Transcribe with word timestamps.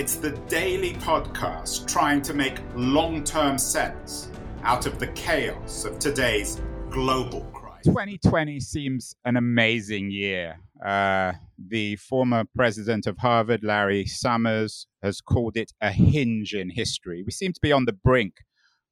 it's 0.00 0.14
the 0.14 0.30
daily 0.48 0.94
podcast 0.94 1.86
trying 1.86 2.22
to 2.22 2.32
make 2.32 2.58
long 2.74 3.22
term 3.22 3.58
sense 3.58 4.30
out 4.62 4.86
of 4.86 4.98
the 4.98 5.08
chaos 5.08 5.84
of 5.84 5.98
today's 5.98 6.58
global 6.88 7.42
crisis. 7.52 7.88
2020 7.88 8.60
seems 8.60 9.14
an 9.26 9.36
amazing 9.36 10.10
year. 10.10 10.58
Uh, 10.82 11.32
the 11.58 11.96
former 11.96 12.44
president 12.56 13.06
of 13.06 13.18
Harvard, 13.18 13.62
Larry 13.62 14.06
Summers, 14.06 14.86
has 15.02 15.20
called 15.20 15.58
it 15.58 15.70
a 15.82 15.92
hinge 15.92 16.54
in 16.54 16.70
history. 16.70 17.22
We 17.22 17.30
seem 17.30 17.52
to 17.52 17.60
be 17.60 17.70
on 17.70 17.84
the 17.84 17.92
brink 17.92 18.36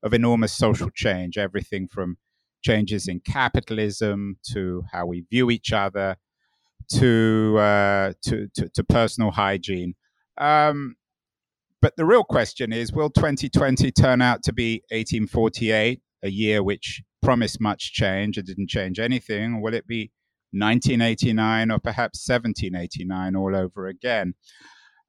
of 0.03 0.13
enormous 0.13 0.53
social 0.53 0.91
change, 0.91 1.39
everything 1.39 1.89
from 1.89 2.19
changes 2.61 3.09
in 3.09 3.21
capitalism 3.21 4.37
to 4.53 4.85
how 4.93 5.07
we 5.07 5.25
view 5.31 5.51
each 5.51 5.73
other 5.73 6.17
to, 6.97 7.57
uh, 7.59 8.13
to, 8.27 8.49
to, 8.57 8.69
to 8.69 8.85
personal 8.85 9.31
hygiene. 9.31 9.95
Um, 10.37 10.97
but 11.81 11.97
the 11.97 12.05
real 12.05 12.25
question 12.25 12.73
is 12.73 12.93
will 12.93 13.11
2020 13.11 13.91
turn 13.93 14.21
out 14.23 14.43
to 14.45 14.53
be 14.53 14.83
1848, 14.91 16.01
a 16.23 16.31
year 16.31 16.63
which 16.63 17.03
promised 17.23 17.61
much 17.61 17.93
change 17.93 18.37
and 18.37 18.47
didn't 18.47 18.69
change 18.69 18.99
anything? 18.99 19.55
Or 19.55 19.63
will 19.63 19.75
it 19.75 19.87
be 19.87 20.11
1989 20.53 21.71
or 21.71 21.79
perhaps 21.79 22.27
1789 22.29 23.37
all 23.37 23.55
over 23.55 23.87
again? 23.87 24.35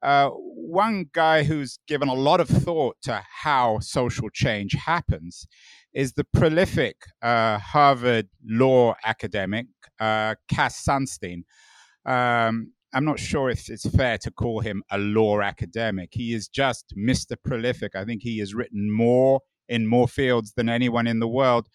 Uh, 0.02 0.30
one 0.30 1.06
guy 1.12 1.42
who's 1.42 1.78
given 1.86 2.08
a 2.08 2.14
lot 2.14 2.40
of 2.40 2.48
thought 2.48 2.96
to 3.02 3.22
how 3.42 3.78
social 3.80 4.30
change 4.30 4.74
happens 4.74 5.46
is 5.92 6.14
the 6.14 6.24
prolific 6.32 6.96
uh, 7.20 7.58
Harvard 7.58 8.28
law 8.48 8.94
academic 9.04 9.66
uh, 9.98 10.34
Cass 10.48 10.82
Sunstein. 10.82 11.42
Um, 12.06 12.72
I'm 12.92 13.04
not 13.04 13.20
sure 13.20 13.50
if 13.50 13.68
it's 13.68 13.88
fair 13.90 14.18
to 14.18 14.30
call 14.30 14.60
him 14.60 14.82
a 14.90 14.98
law 14.98 15.40
academic. 15.40 16.10
He 16.12 16.34
is 16.34 16.48
just 16.48 16.92
Mr. 16.96 17.36
Prolific. 17.42 17.94
I 17.94 18.04
think 18.04 18.22
he 18.22 18.38
has 18.38 18.54
written 18.54 18.90
more 18.90 19.40
in 19.68 19.86
more 19.86 20.08
fields 20.08 20.52
than 20.56 20.68
anyone 20.68 21.06
in 21.06 21.20
the 21.20 21.28
world. 21.28 21.68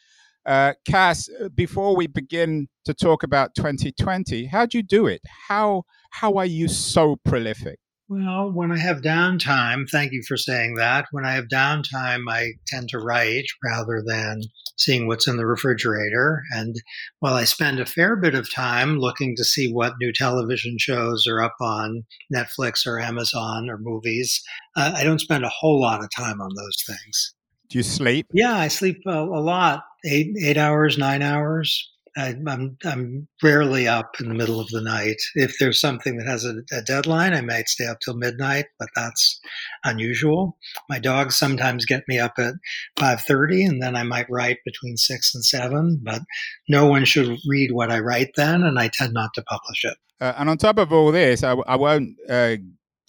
Uh, 0.45 0.73
Cass, 0.85 1.30
before 1.55 1.95
we 1.95 2.05
begin 2.07 2.67
to 2.83 2.94
talk 2.94 3.23
about 3.23 3.55
2020, 3.55 4.45
how 4.45 4.66
do 4.66 4.77
you 4.77 4.83
do 4.83 5.07
it? 5.07 5.22
How 5.47 5.83
how 6.11 6.33
are 6.35 6.45
you 6.45 6.67
so 6.67 7.16
prolific? 7.25 7.79
Well, 8.08 8.52
when 8.52 8.72
I 8.72 8.78
have 8.78 9.02
downtime, 9.02 9.89
thank 9.89 10.11
you 10.11 10.22
for 10.28 10.38
saying 10.38 10.75
that. 10.75 11.08
When 11.11 11.25
I 11.25 11.34
have 11.34 11.45
downtime, 11.48 12.25
I 12.30 12.53
tend 12.67 12.89
to 12.89 13.00
write 13.00 13.45
rather 13.64 14.03
than 14.06 14.42
seeing 14.78 15.08
what's 15.08 15.28
in 15.28 15.38
the 15.38 15.47
refrigerator. 15.47 16.44
And 16.52 16.75
while 17.20 17.34
I 17.34 17.45
spend 17.45 17.80
a 17.80 17.86
fair 17.86 18.16
bit 18.16 18.36
of 18.36 18.53
time 18.53 19.00
looking 19.00 19.36
to 19.38 19.44
see 19.44 19.72
what 19.72 19.94
new 20.00 20.14
television 20.14 20.75
shows 20.78 21.25
are 21.28 21.42
up 21.42 21.56
on 21.59 22.03
Netflix 22.34 22.86
or 22.86 23.00
Amazon 23.00 23.70
or 23.70 23.80
movies, 23.80 24.40
uh, 24.75 24.94
I 24.95 25.03
don't 25.03 25.19
spend 25.19 25.44
a 25.44 25.50
whole 25.50 25.81
lot 25.81 26.03
of 26.03 26.09
time 26.16 26.42
on 26.42 26.52
those 26.56 26.84
things. 26.86 27.34
Do 27.69 27.80
you 27.80 27.84
sleep? 27.84 28.28
Yeah, 28.31 28.56
I 28.56 28.67
sleep 28.67 29.02
a, 29.08 29.17
a 29.17 29.42
lot 29.42 29.84
eight, 30.06 30.36
eight 30.40 30.58
hours, 30.58 31.00
nine 31.00 31.23
hours. 31.23 31.92
I, 32.17 32.30
am 32.30 32.78
I'm 32.85 33.28
rarely 33.44 33.88
up 33.88 34.19
in 34.19 34.29
the 34.29 34.35
middle 34.35 34.59
of 34.59 34.69
the 34.69 34.81
night. 34.81 35.17
If 35.35 35.57
there's 35.59 35.81
something 35.81 36.17
that 36.17 36.28
has 36.28 36.45
a, 36.45 36.56
a, 36.72 36.81
deadline, 36.81 37.34
I 37.34 37.41
might 37.41 37.67
stay 37.67 37.85
up 37.85 38.00
till 38.00 38.16
midnight, 38.16 38.66
but 38.79 38.90
that's 38.95 39.40
unusual. 39.84 40.57
My 40.90 41.00
dogs 41.00 41.38
sometimes 41.38 41.85
get 41.85 42.03
me 42.07 42.19
up 42.19 42.34
at 42.38 42.53
5:30, 42.97 43.67
and 43.67 43.81
then 43.81 43.95
I 43.95 44.03
might 44.03 44.29
write 44.29 44.59
between 44.66 44.97
six 44.97 45.35
and 45.35 45.44
seven. 45.44 46.00
But 46.03 46.22
no 46.69 46.85
one 46.85 47.06
should 47.06 47.38
read 47.47 47.72
what 47.72 47.91
I 47.91 48.00
write 48.00 48.31
then, 48.35 48.63
and 48.63 48.79
I 48.79 48.88
tend 48.88 49.13
not 49.13 49.31
to 49.35 49.44
publish 49.44 49.84
it. 49.84 49.97
Uh, 50.22 50.34
and 50.38 50.50
on 50.50 50.57
top 50.57 50.78
of 50.78 50.94
all 50.94 51.11
this, 51.11 51.44
I, 51.44 51.53
I 51.53 51.75
won't. 51.75 52.16
Uh, 52.29 52.57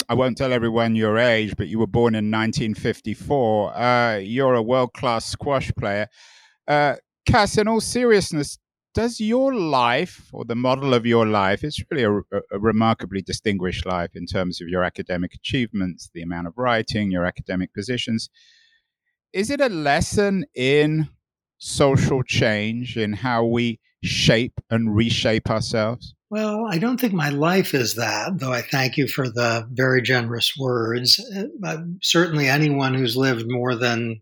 I 0.09 0.15
won't 0.15 0.39
tell 0.39 0.53
everyone 0.53 0.95
your 0.95 1.19
age, 1.19 1.55
but 1.57 1.67
you 1.67 1.81
were 1.81 1.87
born 1.89 2.15
in 2.15 2.31
1954. 2.31 3.77
Uh, 3.77 4.17
you're 4.19 4.55
a 4.55 4.63
world 4.63 4.93
class 4.93 5.27
squash 5.27 5.73
player. 5.77 6.07
Uh, 6.69 6.95
Cass, 7.27 7.59
in 7.59 7.67
all 7.67 7.81
seriousness, 7.81 8.57
does 8.97 9.21
your 9.21 9.55
life 9.55 10.31
or 10.33 10.47
the 10.47 10.55
model 10.55 10.95
of 10.95 11.05
your 11.05 11.27
life 11.27 11.63
it's 11.63 11.83
really 11.91 12.03
a, 12.03 12.17
a, 12.51 12.59
remarkably 12.59 13.21
distinguished 13.21 13.85
life 13.85 14.13
in 14.15 14.25
terms 14.25 14.63
of 14.63 14.69
your 14.69 14.83
academic 14.83 15.35
achievements 15.35 16.09
the 16.15 16.23
amount 16.23 16.47
of 16.47 16.55
writing 16.57 17.11
your 17.11 17.27
academic 17.27 17.75
positions 17.75 18.31
is 19.35 19.51
it 19.51 19.61
a 19.61 19.69
lesson 19.69 20.47
in 20.55 21.07
social 21.59 22.23
change 22.23 22.97
in 22.97 23.13
how 23.13 23.45
we 23.45 23.79
shape 24.03 24.59
and 24.71 24.97
reshape 24.97 25.51
ourselves 25.51 26.15
well, 26.29 26.67
I 26.69 26.79
don't 26.79 27.01
think 27.01 27.13
my 27.13 27.29
life 27.29 27.73
is 27.73 27.95
that, 27.95 28.41
though 28.41 28.53
I 28.53 28.61
thank 28.61 28.97
you 28.97 29.07
for 29.07 29.29
the 29.29 29.65
very 29.71 30.03
generous 30.03 30.55
words. 30.59 31.21
Uh, 31.65 31.77
certainly, 32.03 32.49
anyone 32.49 32.95
who's 32.95 33.17
lived 33.17 33.45
more 33.47 33.77
than 33.77 34.21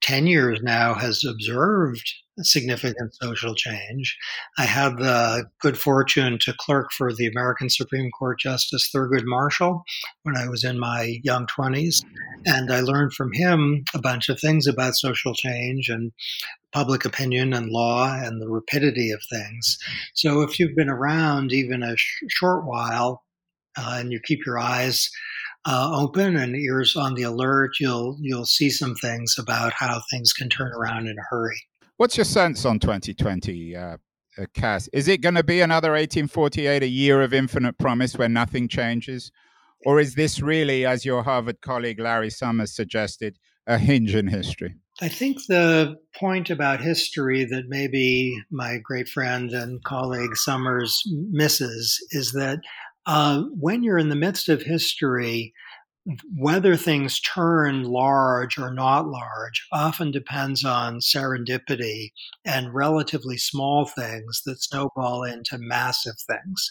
10 0.00 0.28
years 0.28 0.60
now 0.62 0.94
has 0.94 1.24
observed 1.24 2.08
significant 2.42 3.14
social 3.14 3.54
change. 3.54 4.16
I 4.58 4.64
had 4.64 4.98
the 4.98 5.46
good 5.60 5.78
fortune 5.78 6.38
to 6.42 6.54
clerk 6.58 6.90
for 6.92 7.12
the 7.12 7.26
American 7.26 7.70
Supreme 7.70 8.10
Court 8.10 8.38
Justice 8.40 8.90
Thurgood 8.94 9.24
Marshall 9.24 9.82
when 10.22 10.36
I 10.36 10.48
was 10.48 10.64
in 10.64 10.78
my 10.78 11.18
young 11.22 11.46
20s. 11.46 12.04
And 12.46 12.72
I 12.72 12.80
learned 12.80 13.12
from 13.12 13.32
him 13.32 13.84
a 13.94 14.00
bunch 14.00 14.28
of 14.28 14.40
things 14.40 14.66
about 14.66 14.94
social 14.94 15.34
change 15.34 15.88
and 15.88 16.12
public 16.72 17.04
opinion 17.04 17.52
and 17.52 17.70
law 17.70 18.12
and 18.14 18.40
the 18.40 18.48
rapidity 18.48 19.10
of 19.10 19.20
things. 19.30 19.78
So 20.14 20.42
if 20.42 20.58
you've 20.58 20.76
been 20.76 20.88
around 20.88 21.52
even 21.52 21.82
a 21.82 21.96
sh- 21.96 22.22
short 22.28 22.64
while 22.64 23.24
uh, 23.76 23.96
and 23.98 24.12
you 24.12 24.20
keep 24.24 24.46
your 24.46 24.58
eyes 24.58 25.10
uh, 25.66 25.90
open 25.92 26.36
and 26.36 26.56
ears 26.56 26.96
on 26.96 27.14
the 27.14 27.22
alert, 27.22 27.72
you'll 27.78 28.16
you'll 28.20 28.46
see 28.46 28.70
some 28.70 28.94
things 28.94 29.36
about 29.38 29.72
how 29.74 30.00
things 30.10 30.32
can 30.32 30.48
turn 30.48 30.72
around 30.72 31.06
in 31.06 31.18
a 31.18 31.26
hurry. 31.28 31.62
What's 32.00 32.16
your 32.16 32.24
sense 32.24 32.64
on 32.64 32.78
2020, 32.78 33.76
uh, 33.76 33.98
uh, 34.38 34.46
Cass? 34.54 34.88
Is 34.90 35.06
it 35.06 35.20
going 35.20 35.34
to 35.34 35.44
be 35.44 35.60
another 35.60 35.90
1848, 35.90 36.82
a 36.82 36.88
year 36.88 37.20
of 37.20 37.34
infinite 37.34 37.76
promise 37.76 38.16
where 38.16 38.26
nothing 38.26 38.68
changes? 38.68 39.30
Or 39.84 40.00
is 40.00 40.14
this 40.14 40.40
really, 40.40 40.86
as 40.86 41.04
your 41.04 41.22
Harvard 41.22 41.60
colleague 41.60 42.00
Larry 42.00 42.30
Summers 42.30 42.74
suggested, 42.74 43.36
a 43.66 43.76
hinge 43.76 44.14
in 44.14 44.28
history? 44.28 44.76
I 45.02 45.08
think 45.08 45.44
the 45.46 45.96
point 46.18 46.48
about 46.48 46.80
history 46.80 47.44
that 47.44 47.64
maybe 47.68 48.34
my 48.50 48.78
great 48.82 49.10
friend 49.10 49.50
and 49.50 49.84
colleague 49.84 50.36
Summers 50.36 51.02
misses 51.30 52.02
is 52.12 52.32
that 52.32 52.60
uh, 53.04 53.42
when 53.58 53.82
you're 53.82 53.98
in 53.98 54.08
the 54.08 54.16
midst 54.16 54.48
of 54.48 54.62
history, 54.62 55.52
whether 56.36 56.76
things 56.76 57.20
turn 57.20 57.84
large 57.84 58.58
or 58.58 58.72
not 58.72 59.06
large 59.06 59.66
often 59.72 60.10
depends 60.10 60.64
on 60.64 61.00
serendipity 61.00 62.12
and 62.44 62.74
relatively 62.74 63.36
small 63.36 63.84
things 63.84 64.42
that 64.46 64.62
snowball 64.62 65.24
into 65.24 65.58
massive 65.58 66.16
things. 66.26 66.70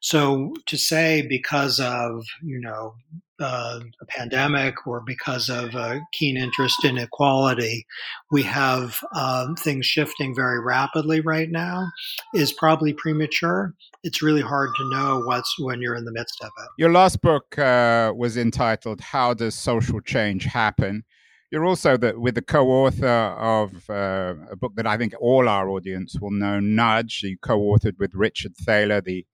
So 0.00 0.54
to 0.66 0.76
say 0.76 1.26
because 1.26 1.78
of, 1.80 2.24
you 2.42 2.60
know, 2.60 2.94
uh, 3.40 3.80
a 4.00 4.06
pandemic 4.06 4.86
or 4.86 5.00
because 5.00 5.48
of 5.48 5.74
a 5.74 6.00
keen 6.12 6.36
interest 6.36 6.84
in 6.84 6.98
equality, 6.98 7.86
we 8.30 8.42
have 8.42 9.00
um, 9.14 9.56
things 9.56 9.86
shifting 9.86 10.34
very 10.34 10.60
rapidly 10.60 11.20
right 11.20 11.50
now 11.50 11.86
is 12.34 12.52
probably 12.52 12.92
premature. 12.92 13.74
It's 14.02 14.22
really 14.22 14.42
hard 14.42 14.70
to 14.76 14.90
know 14.90 15.22
what's 15.24 15.54
when 15.58 15.80
you're 15.80 15.96
in 15.96 16.04
the 16.04 16.12
midst 16.12 16.40
of 16.42 16.50
it. 16.58 16.68
Your 16.78 16.92
last 16.92 17.20
book 17.22 17.58
uh, 17.58 18.12
was 18.16 18.36
entitled 18.36 19.00
"How 19.00 19.34
Does 19.34 19.54
Social 19.54 20.00
Change 20.00 20.44
Happen." 20.44 21.04
You're 21.50 21.66
also 21.66 21.96
the, 21.96 22.18
with 22.18 22.34
the 22.34 22.42
co-author 22.42 23.06
of 23.06 23.88
uh, 23.88 24.34
a 24.50 24.56
book 24.56 24.72
that 24.74 24.88
I 24.88 24.96
think 24.96 25.14
all 25.20 25.48
our 25.48 25.68
audience 25.68 26.18
will 26.20 26.32
know, 26.32 26.58
Nudge. 26.58 27.20
You 27.22 27.38
co-authored 27.38 27.98
with 27.98 28.14
Richard 28.14 28.56
Thaler, 28.56 29.00
the 29.00 29.24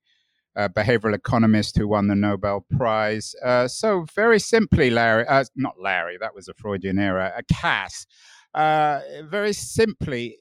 uh, 0.55 0.67
behavioral 0.69 1.13
economist 1.13 1.77
who 1.77 1.87
won 1.87 2.07
the 2.07 2.15
Nobel 2.15 2.65
Prize. 2.69 3.35
Uh, 3.43 3.67
so, 3.67 4.05
very 4.15 4.39
simply, 4.39 4.89
Larry, 4.89 5.25
uh, 5.27 5.43
not 5.55 5.79
Larry, 5.79 6.17
that 6.19 6.35
was 6.35 6.47
a 6.47 6.53
Freudian 6.53 6.99
error, 6.99 7.31
a 7.35 7.43
Cass. 7.43 8.05
Uh, 8.53 8.99
very 9.23 9.53
simply, 9.53 10.37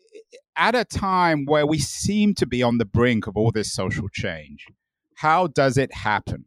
at 0.56 0.74
a 0.74 0.84
time 0.84 1.44
where 1.44 1.66
we 1.66 1.78
seem 1.78 2.34
to 2.34 2.46
be 2.46 2.62
on 2.62 2.78
the 2.78 2.84
brink 2.84 3.26
of 3.26 3.36
all 3.36 3.52
this 3.52 3.72
social 3.72 4.08
change, 4.08 4.66
how 5.16 5.46
does 5.46 5.76
it 5.76 5.94
happen? 5.94 6.44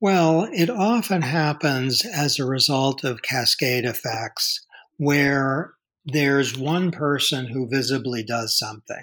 Well, 0.00 0.48
it 0.52 0.68
often 0.68 1.22
happens 1.22 2.04
as 2.04 2.38
a 2.38 2.44
result 2.44 3.04
of 3.04 3.22
cascade 3.22 3.84
effects 3.84 4.66
where 4.96 5.74
there's 6.04 6.58
one 6.58 6.90
person 6.90 7.46
who 7.46 7.68
visibly 7.68 8.24
does 8.24 8.58
something. 8.58 9.02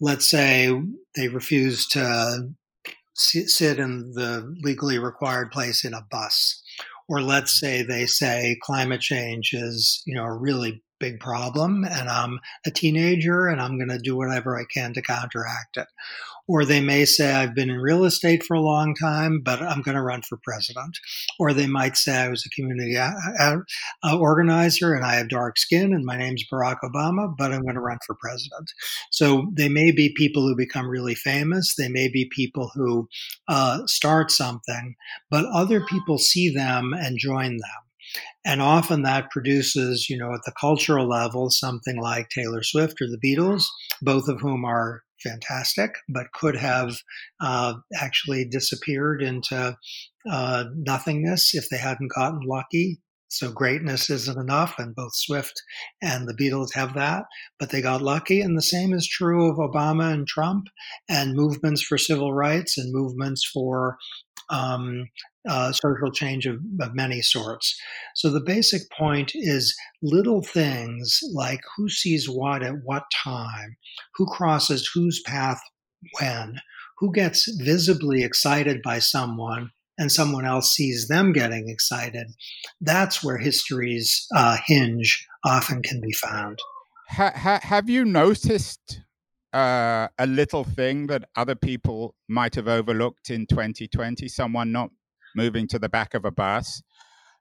Let's 0.00 0.28
say 0.28 0.76
they 1.14 1.28
refuse 1.28 1.86
to 1.88 2.50
sit 3.14 3.78
in 3.78 4.12
the 4.14 4.54
legally 4.62 4.98
required 4.98 5.50
place 5.50 5.84
in 5.84 5.94
a 5.94 6.06
bus. 6.10 6.62
Or 7.08 7.20
let's 7.20 7.58
say 7.58 7.82
they 7.82 8.06
say 8.06 8.56
climate 8.62 9.00
change 9.00 9.52
is, 9.52 10.02
you 10.06 10.14
know, 10.14 10.24
a 10.24 10.32
really 10.32 10.82
big 10.98 11.18
problem 11.18 11.84
and 11.84 12.08
I'm 12.08 12.38
a 12.64 12.70
teenager 12.70 13.48
and 13.48 13.60
I'm 13.60 13.76
going 13.76 13.88
to 13.88 13.98
do 13.98 14.16
whatever 14.16 14.56
I 14.56 14.62
can 14.72 14.94
to 14.94 15.02
counteract 15.02 15.76
it. 15.76 15.88
Or 16.48 16.64
they 16.64 16.80
may 16.80 17.04
say, 17.04 17.32
I've 17.32 17.54
been 17.54 17.70
in 17.70 17.78
real 17.78 18.04
estate 18.04 18.42
for 18.42 18.54
a 18.54 18.60
long 18.60 18.94
time, 18.94 19.40
but 19.44 19.62
I'm 19.62 19.80
going 19.80 19.96
to 19.96 20.02
run 20.02 20.22
for 20.22 20.38
president. 20.42 20.98
Or 21.38 21.52
they 21.52 21.66
might 21.66 21.96
say, 21.96 22.16
I 22.16 22.28
was 22.28 22.44
a 22.44 22.50
community 22.50 22.96
a- 22.96 23.14
a- 24.04 24.16
organizer 24.16 24.94
and 24.94 25.04
I 25.04 25.14
have 25.14 25.28
dark 25.28 25.58
skin 25.58 25.92
and 25.92 26.04
my 26.04 26.16
name's 26.16 26.44
Barack 26.52 26.78
Obama, 26.84 27.34
but 27.36 27.52
I'm 27.52 27.62
going 27.62 27.76
to 27.76 27.80
run 27.80 27.98
for 28.06 28.16
president. 28.20 28.70
So 29.10 29.50
they 29.54 29.68
may 29.68 29.92
be 29.92 30.14
people 30.16 30.42
who 30.42 30.56
become 30.56 30.88
really 30.88 31.14
famous. 31.14 31.74
They 31.76 31.88
may 31.88 32.08
be 32.08 32.28
people 32.34 32.70
who 32.74 33.08
uh, 33.48 33.86
start 33.86 34.30
something, 34.30 34.96
but 35.30 35.46
other 35.46 35.84
people 35.86 36.18
see 36.18 36.52
them 36.52 36.92
and 36.92 37.18
join 37.18 37.58
them. 37.58 37.82
And 38.44 38.60
often 38.60 39.02
that 39.02 39.30
produces, 39.30 40.10
you 40.10 40.18
know, 40.18 40.34
at 40.34 40.40
the 40.44 40.52
cultural 40.60 41.08
level, 41.08 41.50
something 41.50 42.00
like 42.00 42.28
Taylor 42.28 42.62
Swift 42.62 43.00
or 43.00 43.06
the 43.06 43.20
Beatles, 43.24 43.64
both 44.02 44.28
of 44.28 44.40
whom 44.40 44.64
are 44.64 45.02
fantastic, 45.22 45.92
but 46.08 46.32
could 46.32 46.56
have 46.56 46.96
uh, 47.40 47.74
actually 47.96 48.44
disappeared 48.44 49.22
into 49.22 49.76
uh, 50.30 50.64
nothingness 50.74 51.54
if 51.54 51.68
they 51.70 51.78
hadn't 51.78 52.12
gotten 52.14 52.40
lucky. 52.44 53.00
So 53.28 53.50
greatness 53.50 54.10
isn't 54.10 54.38
enough, 54.38 54.78
and 54.78 54.94
both 54.94 55.14
Swift 55.14 55.54
and 56.02 56.28
the 56.28 56.34
Beatles 56.34 56.74
have 56.74 56.92
that, 56.94 57.24
but 57.58 57.70
they 57.70 57.80
got 57.80 58.02
lucky. 58.02 58.42
And 58.42 58.58
the 58.58 58.62
same 58.62 58.92
is 58.92 59.08
true 59.08 59.50
of 59.50 59.56
Obama 59.56 60.12
and 60.12 60.26
Trump 60.26 60.66
and 61.08 61.34
movements 61.34 61.82
for 61.82 61.96
civil 61.96 62.34
rights 62.34 62.76
and 62.76 62.92
movements 62.92 63.42
for 63.50 63.96
um, 64.50 65.08
uh, 65.48 65.72
social 65.72 66.10
change 66.12 66.46
of, 66.46 66.56
of, 66.80 66.94
many 66.94 67.20
sorts. 67.20 67.78
So 68.14 68.30
the 68.30 68.40
basic 68.40 68.82
point 68.96 69.32
is 69.34 69.76
little 70.02 70.42
things 70.42 71.20
like 71.34 71.60
who 71.76 71.88
sees 71.88 72.28
what 72.28 72.62
at 72.62 72.74
what 72.84 73.04
time, 73.24 73.76
who 74.14 74.26
crosses 74.26 74.90
whose 74.94 75.20
path 75.22 75.60
when, 76.20 76.60
who 76.98 77.12
gets 77.12 77.50
visibly 77.60 78.22
excited 78.22 78.82
by 78.82 78.98
someone 78.98 79.70
and 79.98 80.10
someone 80.10 80.44
else 80.44 80.74
sees 80.74 81.08
them 81.08 81.32
getting 81.32 81.68
excited. 81.68 82.28
That's 82.80 83.22
where 83.22 83.38
history's 83.38 84.26
uh, 84.34 84.56
hinge 84.64 85.26
often 85.44 85.82
can 85.82 86.00
be 86.00 86.12
found. 86.12 86.58
Ha- 87.10 87.32
ha- 87.36 87.60
have 87.62 87.90
you 87.90 88.04
noticed 88.04 89.02
uh, 89.52 90.08
a 90.18 90.26
little 90.26 90.64
thing 90.64 91.06
that 91.08 91.28
other 91.36 91.54
people 91.54 92.14
might 92.28 92.54
have 92.54 92.68
overlooked 92.68 93.30
in 93.30 93.46
2020? 93.46 94.28
Someone 94.28 94.72
not 94.72 94.90
moving 95.36 95.66
to 95.68 95.78
the 95.78 95.88
back 95.88 96.14
of 96.14 96.24
a 96.24 96.30
bus. 96.30 96.82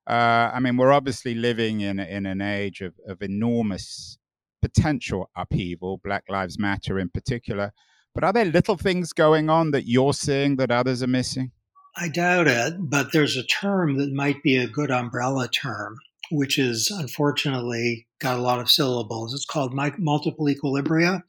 Uh, 0.10 0.52
I 0.54 0.60
mean, 0.60 0.78
we're 0.78 0.92
obviously 0.92 1.36
living 1.36 1.82
in 1.82 2.00
in 2.00 2.26
an 2.26 2.42
age 2.42 2.82
of, 2.82 2.94
of 3.08 3.22
enormous 3.22 4.18
potential 4.62 5.30
upheaval. 5.36 6.00
Black 6.04 6.24
Lives 6.30 6.60
Matter, 6.60 7.00
in 7.00 7.10
particular. 7.10 7.72
But 8.14 8.24
are 8.24 8.34
there 8.34 8.46
little 8.46 8.78
things 8.78 9.14
going 9.14 9.50
on 9.50 9.72
that 9.72 9.88
you're 9.88 10.14
seeing 10.14 10.58
that 10.58 10.72
others 10.72 11.02
are 11.02 11.08
missing? 11.08 11.52
I 11.96 12.08
doubt 12.08 12.48
it, 12.48 12.74
but 12.80 13.12
there's 13.12 13.36
a 13.36 13.44
term 13.44 13.98
that 13.98 14.14
might 14.14 14.42
be 14.44 14.58
a 14.58 14.68
good 14.68 14.92
umbrella 14.92 15.48
term, 15.50 15.98
which 16.32 16.58
is 16.58 16.90
unfortunately 16.90 18.08
got 18.20 18.38
a 18.38 18.42
lot 18.42 18.60
of 18.60 18.70
syllables. 18.70 19.34
It's 19.34 19.46
called 19.46 19.74
multiple 19.74 20.46
equilibria. 20.48 21.24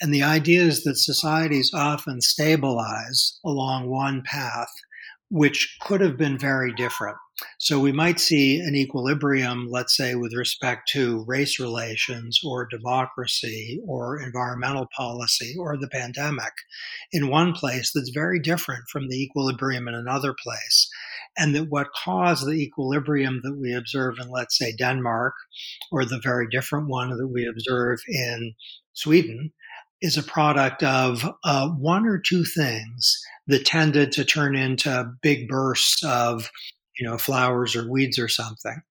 And 0.00 0.12
the 0.12 0.22
idea 0.22 0.62
is 0.62 0.84
that 0.84 0.96
societies 0.96 1.70
often 1.74 2.20
stabilize 2.20 3.38
along 3.44 3.88
one 3.88 4.22
path 4.22 4.70
which 5.30 5.76
could 5.80 6.00
have 6.00 6.16
been 6.16 6.36
very 6.36 6.72
different. 6.74 7.16
So 7.58 7.78
we 7.80 7.92
might 7.92 8.20
see 8.20 8.58
an 8.58 8.74
equilibrium, 8.74 9.68
let's 9.70 9.96
say, 9.96 10.14
with 10.14 10.34
respect 10.34 10.88
to 10.90 11.24
race 11.26 11.58
relations 11.58 12.40
or 12.44 12.66
democracy 12.66 13.80
or 13.86 14.20
environmental 14.20 14.88
policy 14.94 15.54
or 15.58 15.76
the 15.76 15.88
pandemic 15.88 16.52
in 17.12 17.28
one 17.28 17.52
place 17.52 17.92
that's 17.94 18.10
very 18.10 18.40
different 18.40 18.88
from 18.88 19.08
the 19.08 19.22
equilibrium 19.22 19.88
in 19.88 19.94
another 19.94 20.34
place. 20.34 20.90
And 21.38 21.54
that 21.54 21.70
what 21.70 21.92
caused 21.92 22.46
the 22.46 22.60
equilibrium 22.60 23.40
that 23.44 23.56
we 23.56 23.72
observe 23.72 24.16
in, 24.20 24.28
let's 24.30 24.58
say, 24.58 24.74
Denmark 24.76 25.34
or 25.90 26.04
the 26.04 26.20
very 26.22 26.46
different 26.50 26.88
one 26.88 27.10
that 27.10 27.28
we 27.28 27.46
observe 27.46 28.00
in 28.08 28.54
Sweden 28.92 29.52
is 30.02 30.16
a 30.16 30.22
product 30.22 30.82
of 30.82 31.24
uh, 31.44 31.68
one 31.68 32.06
or 32.06 32.18
two 32.18 32.44
things 32.44 33.22
that 33.50 33.66
tended 33.66 34.12
to 34.12 34.24
turn 34.24 34.56
into 34.56 35.12
big 35.22 35.48
bursts 35.48 36.02
of 36.04 36.50
you 36.98 37.08
know 37.08 37.18
flowers 37.18 37.74
or 37.74 37.90
weeds 37.90 38.18
or 38.18 38.28
something. 38.28 38.82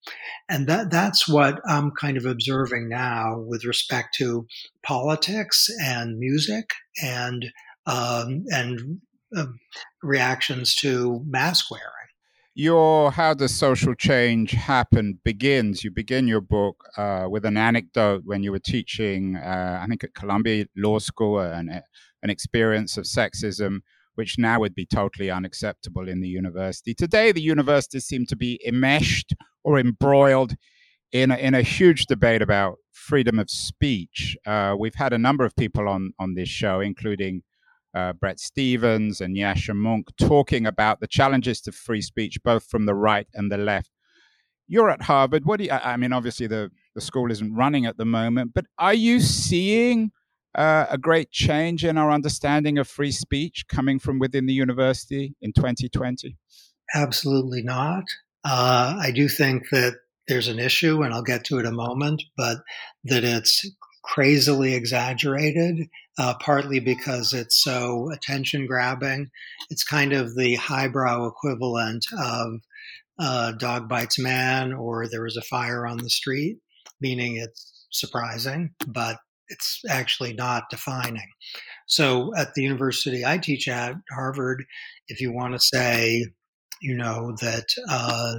And 0.50 0.68
that 0.68 0.90
that's 0.90 1.28
what 1.28 1.60
i'm 1.66 1.92
kind 1.92 2.18
of 2.18 2.26
observing 2.26 2.90
now 2.90 3.40
with 3.40 3.66
respect 3.66 4.16
to 4.16 4.48
politics 4.84 5.70
and 5.84 6.18
music 6.18 6.72
and 7.04 7.46
um, 7.86 8.46
and 8.50 9.02
uh, 9.36 9.46
reactions 10.04 10.76
to 10.76 11.24
mask 11.26 11.72
wearing. 11.72 11.86
Your 12.56 13.12
how 13.12 13.36
does 13.36 13.56
social 13.56 13.96
change 13.96 14.52
happen 14.52 15.20
begins. 15.24 15.84
You 15.84 15.92
begin 15.92 16.28
your 16.28 16.42
book 16.42 16.84
uh, 16.98 17.28
with 17.30 17.46
an 17.46 17.58
anecdote 17.58 18.24
when 18.26 18.44
you 18.44 18.52
were 18.52 18.60
teaching 18.60 19.38
uh, 19.38 19.80
i 19.82 19.88
think 19.88 20.04
at 20.04 20.14
columbia 20.14 20.66
law 20.76 21.00
school 21.00 21.40
and 21.40 21.70
an 22.24 22.30
experience 22.30 22.98
of 22.98 23.06
sexism 23.06 23.80
which 24.20 24.38
now 24.38 24.60
would 24.60 24.76
be 24.76 24.86
totally 24.86 25.32
unacceptable 25.32 26.10
in 26.10 26.20
the 26.20 26.28
university. 26.28 26.94
Today, 26.94 27.32
the 27.32 27.42
universities 27.42 28.04
seem 28.04 28.26
to 28.26 28.36
be 28.36 28.60
enmeshed 28.68 29.34
or 29.64 29.80
embroiled 29.80 30.56
in 31.14 31.32
a, 31.32 31.38
in 31.38 31.54
a 31.56 31.62
huge 31.62 32.06
debate 32.06 32.42
about 32.42 32.76
freedom 32.92 33.40
of 33.40 33.50
speech. 33.50 34.36
Uh, 34.46 34.76
we've 34.78 34.96
had 34.96 35.14
a 35.14 35.18
number 35.18 35.46
of 35.46 35.56
people 35.56 35.88
on, 35.88 36.12
on 36.20 36.34
this 36.34 36.50
show, 36.50 36.82
including 36.82 37.44
uh, 37.94 38.12
Bret 38.12 38.42
Stephens 38.42 39.22
and 39.22 39.38
Yasha 39.38 39.72
Mounk, 39.72 40.10
talking 40.20 40.66
about 40.66 41.00
the 41.00 41.08
challenges 41.08 41.62
to 41.62 41.72
free 41.72 42.02
speech, 42.02 42.44
both 42.44 42.66
from 42.66 42.88
the 42.88 42.96
right 42.96 43.28
and 43.34 43.50
the 43.50 43.58
left. 43.58 43.90
You're 44.68 44.90
at 44.90 45.04
Harvard. 45.04 45.46
What 45.46 45.60
do 45.60 45.64
you, 45.64 45.72
I 45.72 45.96
mean, 45.96 46.12
obviously, 46.12 46.48
the, 46.48 46.70
the 46.94 47.00
school 47.00 47.32
isn't 47.32 47.56
running 47.56 47.86
at 47.86 47.96
the 47.96 48.04
moment, 48.04 48.52
but 48.54 48.66
are 48.78 48.94
you 48.94 49.22
seeing 49.22 50.12
uh, 50.56 50.86
a 50.90 50.98
great 50.98 51.32
change 51.32 51.86
in 51.86 51.98
our 51.98 52.12
understanding 52.12 52.78
of 52.78 52.88
free 52.88 53.12
speech 53.12 53.66
coming 53.68 54.00
from 54.00 54.20
within 54.20 54.46
the 54.46 54.54
university 54.54 55.36
in 55.42 55.54
2020? 55.54 56.38
Absolutely 56.94 57.62
not. 57.62 58.04
Uh, 58.44 58.98
I 59.00 59.12
do 59.12 59.28
think 59.28 59.70
that 59.72 59.98
there's 60.28 60.48
an 60.48 60.60
issue, 60.60 61.02
and 61.02 61.14
I'll 61.14 61.24
get 61.24 61.44
to 61.46 61.58
it 61.58 61.62
in 61.62 61.68
a 61.68 61.72
moment, 61.72 62.24
but 62.38 62.60
that 63.04 63.24
it's 63.24 63.66
crazily 64.04 64.74
exaggerated, 64.74 65.88
uh, 66.18 66.34
partly 66.40 66.80
because 66.80 67.34
it's 67.34 67.62
so 67.62 68.10
attention 68.12 68.66
grabbing. 68.66 69.30
It's 69.70 69.84
kind 69.84 70.14
of 70.14 70.36
the 70.36 70.56
highbrow 70.56 71.26
equivalent 71.26 72.06
of 72.18 72.62
uh, 73.20 73.52
Dog 73.54 73.90
Bites 73.90 74.18
Man 74.18 74.74
or 74.74 75.08
There 75.08 75.24
was 75.24 75.38
a 75.38 75.42
Fire 75.42 75.86
on 75.86 75.98
the 75.98 76.10
Street, 76.10 76.58
meaning 77.02 77.36
it's 77.36 77.88
surprising, 77.92 78.72
but 78.88 79.18
it's 79.50 79.82
actually 79.90 80.34
not 80.34 80.70
defining. 80.70 81.28
So 81.88 82.32
at 82.38 82.54
the 82.54 82.62
university 82.64 83.26
I 83.26 83.38
teach 83.38 83.68
at, 83.68 83.96
Harvard, 84.12 84.64
if 85.08 85.20
you 85.20 85.34
want 85.34 85.54
to 85.54 85.60
say, 85.60 86.26
you 86.82 86.96
know, 86.96 87.36
that 87.42 87.68
uh, 87.90 88.36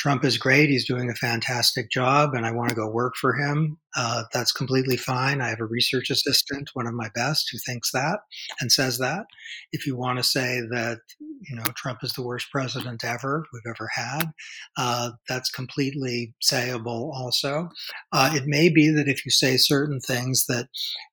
Trump 0.00 0.24
is 0.24 0.38
great. 0.38 0.70
He's 0.70 0.88
doing 0.88 1.10
a 1.10 1.14
fantastic 1.14 1.90
job, 1.90 2.32
and 2.32 2.46
I 2.46 2.52
want 2.52 2.70
to 2.70 2.74
go 2.74 2.88
work 2.88 3.16
for 3.16 3.34
him. 3.34 3.76
Uh, 3.94 4.22
that's 4.32 4.50
completely 4.50 4.96
fine. 4.96 5.42
I 5.42 5.48
have 5.50 5.60
a 5.60 5.66
research 5.66 6.08
assistant, 6.08 6.70
one 6.72 6.86
of 6.86 6.94
my 6.94 7.10
best, 7.14 7.50
who 7.52 7.58
thinks 7.58 7.92
that 7.92 8.20
and 8.62 8.72
says 8.72 8.96
that. 8.96 9.26
If 9.72 9.86
you 9.86 9.98
want 9.98 10.16
to 10.18 10.24
say 10.24 10.62
that, 10.70 11.00
you 11.18 11.54
know, 11.54 11.64
Trump 11.76 11.98
is 12.02 12.14
the 12.14 12.22
worst 12.22 12.46
president 12.50 13.04
ever 13.04 13.44
we've 13.52 13.74
ever 13.74 13.90
had, 13.94 14.32
uh, 14.78 15.10
that's 15.28 15.50
completely 15.50 16.34
sayable 16.42 17.12
also. 17.12 17.68
Uh, 18.10 18.30
it 18.32 18.44
may 18.46 18.70
be 18.70 18.88
that 18.88 19.06
if 19.08 19.26
you 19.26 19.30
say 19.30 19.58
certain 19.58 20.00
things 20.00 20.46
that, 20.48 20.68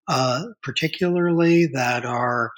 uh, 0.08 0.44
particularly 0.63 1.65
that 1.74 2.06
are 2.06 2.51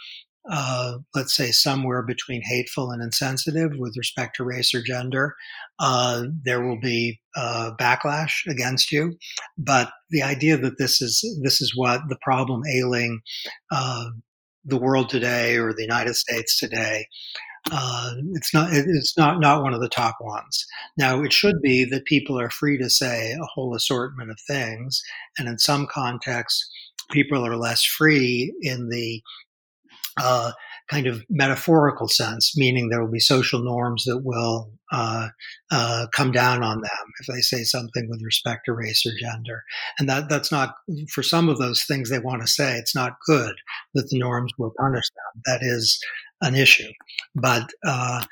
uh, 0.50 0.98
let's 1.14 1.36
say 1.36 1.52
somewhere 1.52 2.02
between 2.02 2.42
hateful 2.42 2.92
and 2.92 3.04
insensitive 3.04 3.72
with 3.78 3.96
respect 3.98 4.36
to 4.36 4.44
race 4.44 4.74
or 4.74 4.82
gender, 4.82 5.36
uh, 5.80 6.24
there 6.44 6.66
will 6.66 6.80
be 6.80 7.20
uh, 7.36 7.72
backlash 7.80 8.48
against 8.48 8.92
you. 8.92 9.16
But 9.58 9.92
the 10.10 10.24
idea 10.24 10.58
that 10.58 10.78
this 10.78 11.02
is 11.02 11.24
this 11.44 11.62
is 11.62 11.74
what 11.76 12.02
the 12.10 12.18
problem 12.22 12.64
ailing 12.74 13.22
uh, 13.72 14.06
the 14.66 14.78
world 14.78 15.10
today 15.10 15.56
or 15.58 15.74
the 15.74 15.84
United 15.84 16.16
States 16.16 16.60
today, 16.60 17.08
uh, 17.72 18.14
it's 18.34 18.54
not 18.54 18.70
it's 18.72 19.18
not 19.18 19.40
not 19.40 19.62
one 19.62 19.74
of 19.74 19.82
the 19.82 19.90
top 19.90 20.18
ones. 20.20 20.66
Now 20.98 21.22
it 21.22 21.32
should 21.32 21.62
be 21.62 21.86
that 21.86 22.06
people 22.06 22.40
are 22.40 22.50
free 22.50 22.78
to 22.80 22.90
say 22.90 23.34
a 23.34 23.46
whole 23.46 23.76
assortment 23.76 24.32
of 24.32 24.40
things, 24.48 25.02
and 25.38 25.48
in 25.48 25.60
some 25.60 25.86
contexts, 25.86 26.68
people 27.12 27.46
are 27.46 27.58
less 27.58 27.84
free 27.84 28.54
in 28.62 28.90
the 28.90 29.22
uh, 30.20 30.52
kind 30.90 31.08
of 31.08 31.24
metaphorical 31.30 32.08
sense, 32.08 32.58
meaning 32.58 32.90
there 32.90 33.02
will 33.02 33.12
be 33.12 33.20
social 33.20 33.62
norms 33.64 34.04
that 34.06 34.20
will 34.24 34.72
uh, 34.92 35.30
uh, 35.72 36.08
come 36.14 36.32
down 36.32 36.64
on 36.64 36.82
them 36.82 37.14
if 37.20 37.28
they 37.28 37.42
say 37.42 37.64
something 37.64 38.08
with 38.10 38.22
respect 38.24 38.66
to 38.66 38.74
race 38.74 39.06
or 39.06 39.12
gender. 39.20 39.64
And 40.00 40.10
that 40.10 40.30
that's 40.30 40.52
not 40.52 40.76
for 41.12 41.24
some 41.24 41.48
of 41.48 41.58
those 41.58 41.84
things 41.84 42.10
they 42.10 42.20
want 42.20 42.42
to 42.42 42.48
say. 42.48 42.76
It's 42.76 42.96
not 42.96 43.18
good 43.26 43.56
that 43.94 44.10
the 44.10 44.20
norms 44.20 44.52
will 44.58 44.74
punish 44.78 45.06
them. 45.10 45.42
That 45.46 45.60
is 45.62 46.00
an 46.42 46.56
issue, 46.56 46.92
but. 47.36 47.70
Uh, 47.86 48.24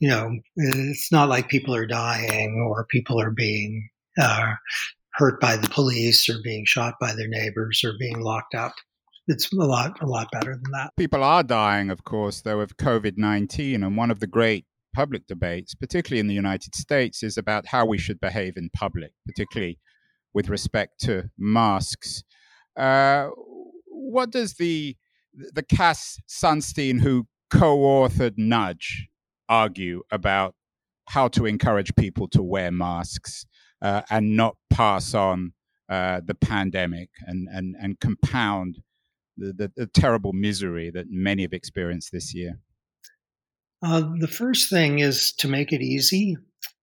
you 0.00 0.10
know, 0.10 0.38
it's 0.56 1.10
not 1.12 1.30
like 1.30 1.48
people 1.48 1.74
are 1.74 1.86
dying 1.86 2.62
or 2.68 2.84
people 2.84 3.18
are 3.18 3.30
being 3.30 3.88
uh, 4.20 4.52
hurt 5.14 5.40
by 5.40 5.56
the 5.56 5.68
police 5.68 6.28
or 6.28 6.34
being 6.42 6.64
shot 6.66 6.94
by 7.00 7.14
their 7.14 7.28
neighbors 7.28 7.82
or 7.84 7.94
being 7.98 8.20
locked 8.20 8.54
up 8.54 8.74
it's 9.26 9.52
a 9.52 9.56
lot 9.56 10.00
a 10.00 10.06
lot 10.06 10.28
better 10.32 10.52
than 10.54 10.72
that. 10.72 10.90
People 10.96 11.22
are 11.22 11.42
dying, 11.42 11.90
of 11.90 12.04
course, 12.04 12.42
though, 12.42 12.60
of 12.60 12.76
COVID 12.76 13.16
nineteen, 13.16 13.82
and 13.82 13.96
one 13.96 14.10
of 14.10 14.20
the 14.20 14.26
great 14.26 14.66
public 14.94 15.26
debates, 15.26 15.74
particularly 15.74 16.20
in 16.20 16.28
the 16.28 16.34
United 16.34 16.74
States, 16.74 17.22
is 17.22 17.36
about 17.36 17.66
how 17.66 17.84
we 17.84 17.98
should 17.98 18.20
behave 18.20 18.56
in 18.56 18.70
public, 18.74 19.12
particularly 19.26 19.78
with 20.32 20.48
respect 20.48 21.00
to 21.00 21.30
masks. 21.38 22.22
Uh, 22.76 23.28
what 23.86 24.30
does 24.30 24.54
the 24.54 24.96
the 25.52 25.62
Cass 25.62 26.18
Sunstein, 26.28 27.00
who 27.00 27.26
co-authored 27.50 28.34
Nudge, 28.36 29.08
argue 29.48 30.02
about 30.10 30.54
how 31.08 31.28
to 31.28 31.44
encourage 31.46 31.94
people 31.96 32.28
to 32.28 32.42
wear 32.42 32.70
masks 32.70 33.44
uh, 33.82 34.02
and 34.10 34.36
not 34.36 34.56
pass 34.70 35.12
on 35.14 35.52
uh, 35.88 36.20
the 36.24 36.34
pandemic 36.34 37.10
and, 37.26 37.46
and, 37.52 37.76
and 37.78 38.00
compound 38.00 38.78
the, 39.36 39.72
the, 39.76 39.86
terrible 39.86 40.32
misery 40.32 40.90
that 40.90 41.06
many 41.10 41.42
have 41.42 41.52
experienced 41.52 42.12
this 42.12 42.34
year? 42.34 42.58
Uh, 43.82 44.02
the 44.18 44.28
first 44.28 44.70
thing 44.70 45.00
is 45.00 45.32
to 45.32 45.48
make 45.48 45.72
it 45.72 45.82
easy. 45.82 46.36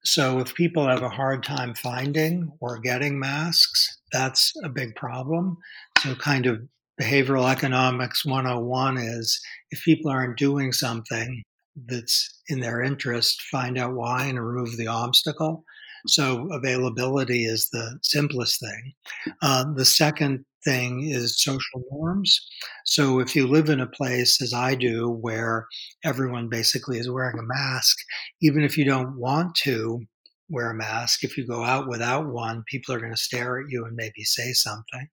So, 0.03 0.39
if 0.39 0.55
people 0.55 0.87
have 0.87 1.03
a 1.03 1.09
hard 1.09 1.43
time 1.43 1.75
finding 1.75 2.51
or 2.59 2.79
getting 2.79 3.19
masks, 3.19 3.99
that's 4.11 4.53
a 4.63 4.69
big 4.69 4.95
problem. 4.95 5.57
So, 5.99 6.15
kind 6.15 6.45
of 6.45 6.61
behavioral 6.99 7.49
economics 7.49 8.25
101 8.25 8.97
is 8.97 9.39
if 9.71 9.83
people 9.83 10.11
aren't 10.11 10.37
doing 10.37 10.71
something 10.71 11.43
that's 11.87 12.41
in 12.47 12.59
their 12.59 12.81
interest, 12.81 13.41
find 13.43 13.77
out 13.77 13.93
why 13.93 14.25
and 14.25 14.43
remove 14.43 14.77
the 14.77 14.87
obstacle. 14.87 15.63
So, 16.07 16.49
availability 16.51 17.45
is 17.45 17.69
the 17.69 17.99
simplest 18.01 18.59
thing. 18.59 18.93
Uh, 19.41 19.65
the 19.75 19.85
second 19.85 20.45
thing 20.63 21.09
is 21.09 21.41
social 21.41 21.83
norms. 21.91 22.47
So 22.85 23.19
if 23.19 23.35
you 23.35 23.47
live 23.47 23.69
in 23.69 23.79
a 23.79 23.87
place, 23.87 24.41
as 24.41 24.53
I 24.53 24.75
do, 24.75 25.09
where 25.09 25.67
everyone 26.03 26.49
basically 26.49 26.97
is 26.97 27.09
wearing 27.09 27.39
a 27.39 27.43
mask, 27.43 27.97
even 28.41 28.63
if 28.63 28.77
you 28.77 28.85
don't 28.85 29.17
want 29.17 29.55
to 29.63 30.01
wear 30.49 30.69
a 30.69 30.75
mask, 30.75 31.23
if 31.23 31.37
you 31.37 31.47
go 31.47 31.63
out 31.63 31.87
without 31.87 32.27
one, 32.27 32.63
people 32.67 32.93
are 32.93 32.99
going 32.99 33.11
to 33.11 33.17
stare 33.17 33.59
at 33.59 33.69
you 33.69 33.85
and 33.85 33.95
maybe 33.95 34.23
say 34.23 34.51
something. 34.53 35.07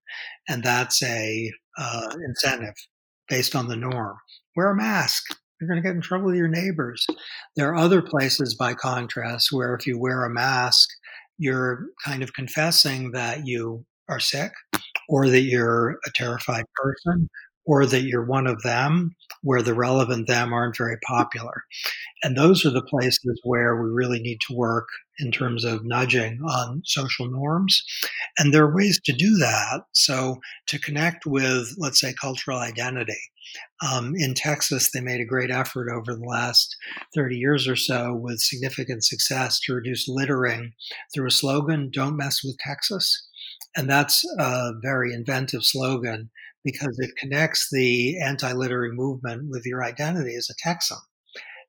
And 0.49 0.62
that's 0.62 1.02
a 1.02 1.50
uh, 1.78 2.14
incentive 2.26 2.75
based 3.28 3.54
on 3.54 3.68
the 3.68 3.76
norm. 3.76 4.16
Wear 4.57 4.71
a 4.71 4.76
mask. 4.76 5.25
You're 5.61 5.69
going 5.69 5.83
to 5.83 5.87
get 5.87 5.95
in 5.95 6.00
trouble 6.00 6.27
with 6.27 6.37
your 6.37 6.49
neighbors. 6.49 7.07
There 7.57 7.69
are 7.69 7.77
other 7.77 8.00
places, 8.03 8.55
by 8.55 8.75
contrast, 8.75 9.49
where 9.50 9.75
if 9.75 9.87
you 9.87 9.99
wear 9.99 10.25
a 10.25 10.31
mask, 10.31 10.88
you're 11.38 11.87
kind 12.05 12.23
of 12.23 12.33
confessing 12.33 13.12
that 13.12 13.47
you 13.47 13.85
are 14.09 14.21
sick 14.21 14.53
or 15.09 15.29
that 15.29 15.43
you're 15.43 15.99
a 16.07 16.11
terrified 16.15 16.65
person 16.75 17.29
or 17.69 17.85
that 17.85 18.01
you're 18.01 18.25
one 18.25 18.47
of 18.47 18.63
them 18.63 19.15
where 19.43 19.63
the 19.63 19.75
relevant 19.75 20.27
them 20.27 20.55
aren't 20.55 20.77
very 20.77 20.97
popular. 21.07 21.65
And 22.23 22.37
those 22.37 22.65
are 22.65 22.71
the 22.71 22.83
places 22.83 23.41
where 23.45 23.77
we 23.77 23.91
really 23.91 24.21
need 24.21 24.41
to 24.49 24.57
work 24.57 24.89
in 25.19 25.31
terms 25.31 25.65
of 25.65 25.85
nudging 25.85 26.41
on 26.49 26.83
social 26.87 27.29
norms. 27.31 27.85
And 28.39 28.53
there 28.53 28.65
are 28.65 28.75
ways 28.75 28.99
to 29.05 29.13
do 29.13 29.37
that. 29.37 29.83
So 29.93 30.39
to 30.69 30.79
connect 30.79 31.27
with, 31.27 31.75
let's 31.77 32.01
say, 32.01 32.15
cultural 32.19 32.59
identity. 32.59 33.21
Um, 33.87 34.15
in 34.17 34.35
Texas, 34.35 34.91
they 34.91 35.01
made 35.01 35.21
a 35.21 35.27
great 35.27 35.51
effort 35.51 35.91
over 35.91 36.15
the 36.15 36.27
last 36.27 36.75
30 37.15 37.37
years 37.37 37.69
or 37.69 37.77
so 37.77 38.15
with 38.15 38.41
significant 38.41 39.05
success 39.05 39.61
to 39.61 39.75
reduce 39.75 40.09
littering 40.09 40.73
through 41.15 41.29
a 41.29 41.31
slogan, 41.31 41.91
Don't 41.93 42.17
Mess 42.17 42.41
with 42.43 42.57
Texas. 42.59 43.27
And 43.77 43.89
that's 43.89 44.25
a 44.39 44.73
very 44.83 45.13
inventive 45.13 45.65
slogan 45.65 46.31
because 46.65 46.97
it 46.99 47.17
connects 47.17 47.69
the 47.71 48.19
anti 48.21 48.53
littering 48.53 48.95
movement 48.95 49.49
with 49.49 49.65
your 49.65 49.85
identity 49.85 50.35
as 50.35 50.50
a 50.50 50.55
Texan. 50.59 50.99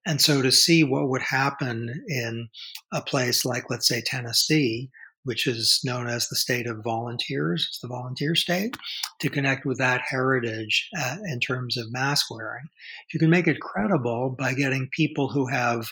And 0.06 0.22
so 0.22 0.42
to 0.42 0.52
see 0.52 0.84
what 0.84 1.10
would 1.10 1.22
happen 1.22 2.04
in 2.08 2.50
a 2.94 3.02
place 3.02 3.46
like, 3.46 3.66
let's 3.70 3.88
say, 3.88 4.02
Tennessee, 4.02 4.90
which 5.24 5.46
is 5.46 5.82
known 5.84 6.08
as 6.08 6.28
the 6.28 6.36
state 6.36 6.68
of 6.68 6.84
volunteers, 6.84 7.68
it's 7.70 7.80
the 7.80 7.88
volunteer 7.88 8.34
state, 8.36 8.76
to 9.20 9.30
connect 9.30 9.66
with 9.66 9.78
that 9.78 10.02
heritage 10.10 10.90
uh, 11.00 11.18
in 11.26 11.40
terms 11.40 11.78
of 11.78 11.92
mask 11.92 12.32
wearing. 12.32 12.66
You 13.14 13.20
can 13.20 13.30
make 13.30 13.48
it 13.48 13.60
credible 13.60 14.36
by 14.38 14.54
getting 14.54 14.90
people 14.96 15.30
who 15.30 15.48
have 15.48 15.92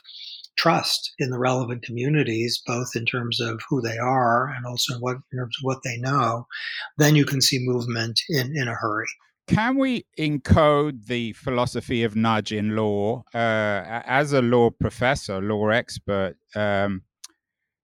trust 0.58 1.14
in 1.20 1.30
the 1.30 1.40
relevant 1.40 1.84
communities, 1.84 2.62
both 2.66 2.96
in 2.96 3.06
terms 3.06 3.40
of 3.40 3.62
who 3.70 3.82
they 3.82 3.98
are 3.98 4.48
and 4.48 4.66
also 4.66 4.96
in, 4.96 5.02
what, 5.02 5.18
in 5.32 5.40
terms 5.40 5.56
of 5.60 5.64
what 5.64 5.84
they 5.84 5.98
know, 5.98 6.46
then 6.98 7.16
you 7.16 7.26
can 7.26 7.42
see 7.42 7.60
movement 7.60 8.20
in, 8.30 8.56
in 8.56 8.68
a 8.68 8.74
hurry. 8.74 9.08
Can 9.48 9.78
we 9.78 10.06
encode 10.20 11.06
the 11.06 11.32
philosophy 11.34 12.04
of 12.04 12.16
nudge 12.16 12.52
in 12.52 12.76
law? 12.76 13.24
Uh, 13.34 14.02
as 14.06 14.34
a 14.34 14.42
law 14.42 14.70
professor, 14.70 15.42
law 15.42 15.70
expert, 15.70 16.36
um, 16.56 17.04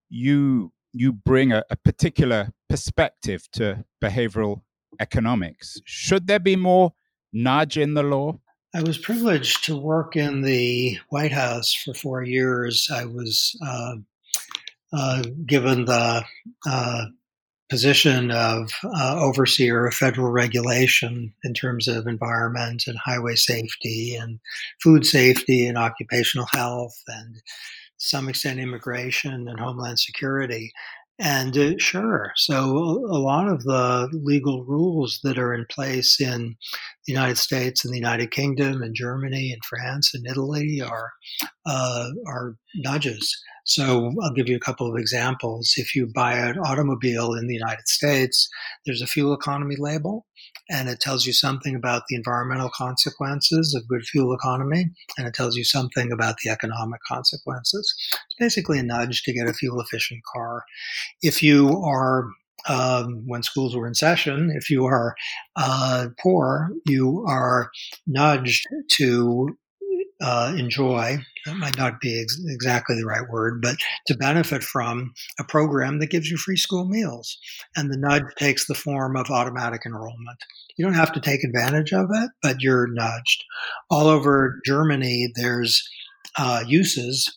you 0.10 0.74
you 0.92 1.14
bring 1.14 1.54
a, 1.54 1.64
a 1.72 1.76
particular 1.76 2.52
perspective 2.70 3.48
to 3.54 3.84
behavioral 4.04 4.62
economics. 5.00 5.80
Should 5.86 6.28
there 6.28 6.40
be 6.40 6.56
more 6.56 6.94
nudge 7.32 7.78
in 7.78 7.94
the 7.94 8.04
law? 8.04 8.40
I 8.76 8.82
was 8.82 8.98
privileged 8.98 9.66
to 9.66 9.78
work 9.78 10.16
in 10.16 10.42
the 10.42 10.98
White 11.10 11.32
House 11.32 11.74
for 11.74 11.94
four 11.94 12.24
years. 12.24 12.90
I 12.92 13.06
was 13.06 13.56
uh, 13.64 13.96
uh, 14.92 15.24
given 15.46 15.86
the 15.86 16.24
uh, 16.68 17.06
position 17.70 18.32
of 18.32 18.72
uh, 18.84 19.16
overseer 19.20 19.86
of 19.86 19.94
federal 19.94 20.32
regulation 20.32 21.36
in 21.44 21.54
terms 21.54 21.88
of 21.88 22.08
environment 22.08 22.86
and 22.88 22.98
highway 22.98 23.36
safety 23.36 24.16
and 24.16 24.40
food 24.82 25.06
safety 25.06 25.68
and 25.68 25.78
occupational 25.78 26.48
health 26.52 27.00
and 27.08 27.44
some 27.98 28.28
extent 28.28 28.60
immigration 28.60 29.48
and 29.48 29.60
homeland 29.60 30.00
security. 30.00 30.72
And 31.20 31.56
uh, 31.56 31.74
sure, 31.78 32.32
so 32.36 32.56
a 33.08 33.20
lot 33.20 33.48
of 33.48 33.64
the 33.64 34.10
legal 34.24 34.66
rules 34.66 35.20
that 35.24 35.38
are 35.38 35.54
in 35.54 35.66
place 35.70 36.20
in 36.20 36.56
the 37.06 37.14
United 37.14 37.38
States 37.38 37.86
and 37.86 37.94
the 37.94 38.00
United 38.00 38.32
Kingdom 38.32 38.82
and 38.82 38.96
Germany 38.96 39.52
and 39.52 39.64
France 39.64 40.16
and 40.16 40.26
Italy 40.26 40.82
are 40.82 41.12
uh, 41.68 42.10
are 42.28 42.56
nudges. 42.76 43.32
So 43.66 44.12
I'll 44.24 44.34
give 44.34 44.50
you 44.50 44.56
a 44.56 44.60
couple 44.60 44.92
of 44.92 45.00
examples. 45.00 45.74
If 45.78 45.96
you 45.96 46.08
buy 46.14 46.34
an 46.34 46.58
automobile 46.58 47.34
in 47.34 47.48
the 47.48 47.54
United 47.54 47.88
States, 47.88 48.50
there's 48.86 49.02
a 49.02 49.08
fuel 49.08 49.34
economy 49.34 49.76
label, 49.78 50.26
and 50.70 50.90
it 50.90 51.00
tells 51.00 51.26
you 51.26 51.34
something 51.34 51.76
about 51.76 52.04
the 52.08 52.16
environmental 52.16 52.70
consequences 52.70 53.74
of 53.76 53.88
good 53.88 54.04
fuel 54.06 54.34
economy, 54.34 54.86
and 55.18 55.28
it 55.28 55.34
tells 55.34 55.56
you 55.56 55.64
something 55.64 56.12
about 56.12 56.36
the 56.44 56.50
economic 56.50 57.02
consequences. 57.08 57.94
It's 58.12 58.36
basically 58.40 58.80
a 58.80 58.84
nudge 58.84 59.24
to 59.24 59.34
get 59.34 59.48
a 59.48 59.54
fuel 59.54 59.82
efficient 59.82 60.22
car. 60.34 60.64
If 61.22 61.44
you 61.44 61.82
are 61.84 62.28
um, 62.68 63.24
when 63.26 63.44
schools 63.44 63.76
were 63.76 63.88
in 63.88 63.94
session, 63.94 64.50
if 64.56 64.70
you 64.70 64.86
are 64.86 65.16
uh, 65.58 66.08
poor, 66.22 66.70
you 66.86 67.26
are 67.28 67.70
nudged 68.08 68.66
to 68.92 69.58
uh, 70.24 70.56
enjoy, 70.58 71.18
that 71.46 71.58
might 71.58 71.78
not 71.78 72.00
be 72.00 72.22
ex- 72.22 72.40
exactly 72.48 72.96
the 72.96 73.06
right 73.06 73.30
word, 73.30 73.62
but 73.62 73.76
to 74.08 74.16
benefit 74.16 74.64
from 74.64 75.14
a 75.38 75.44
program 75.44 76.00
that 76.00 76.10
gives 76.10 76.30
you 76.32 76.38
free 76.38 76.56
school 76.56 76.86
meals. 76.86 77.38
And 77.76 77.92
the 77.92 77.98
nudge 77.98 78.24
takes 78.38 78.66
the 78.66 78.74
form 78.74 79.18
of 79.18 79.30
automatic 79.30 79.82
enrollment. 79.86 80.40
You 80.78 80.86
don't 80.86 80.94
have 80.94 81.12
to 81.14 81.20
take 81.20 81.44
advantage 81.44 81.92
of 81.92 82.08
it, 82.14 82.30
but 82.42 82.62
you're 82.62 82.88
nudged. 82.88 83.44
All 83.92 84.08
over 84.08 84.60
Germany, 84.66 85.30
there's 85.36 85.88
uh, 86.40 86.64
uses 86.66 87.30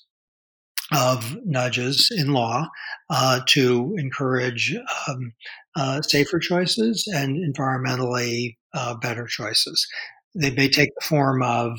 of 0.94 1.36
nudges 1.44 2.08
in 2.16 2.32
law 2.32 2.68
uh, 3.10 3.40
to 3.48 3.96
encourage 3.98 4.76
um, 5.08 5.32
uh, 5.74 6.00
safer 6.02 6.38
choices 6.38 7.10
and 7.12 7.36
environmentally 7.36 8.56
uh, 8.72 8.94
better 8.94 9.26
choices. 9.26 9.84
They 10.36 10.50
may 10.50 10.68
take 10.68 10.90
the 11.00 11.06
form 11.06 11.42
of 11.42 11.72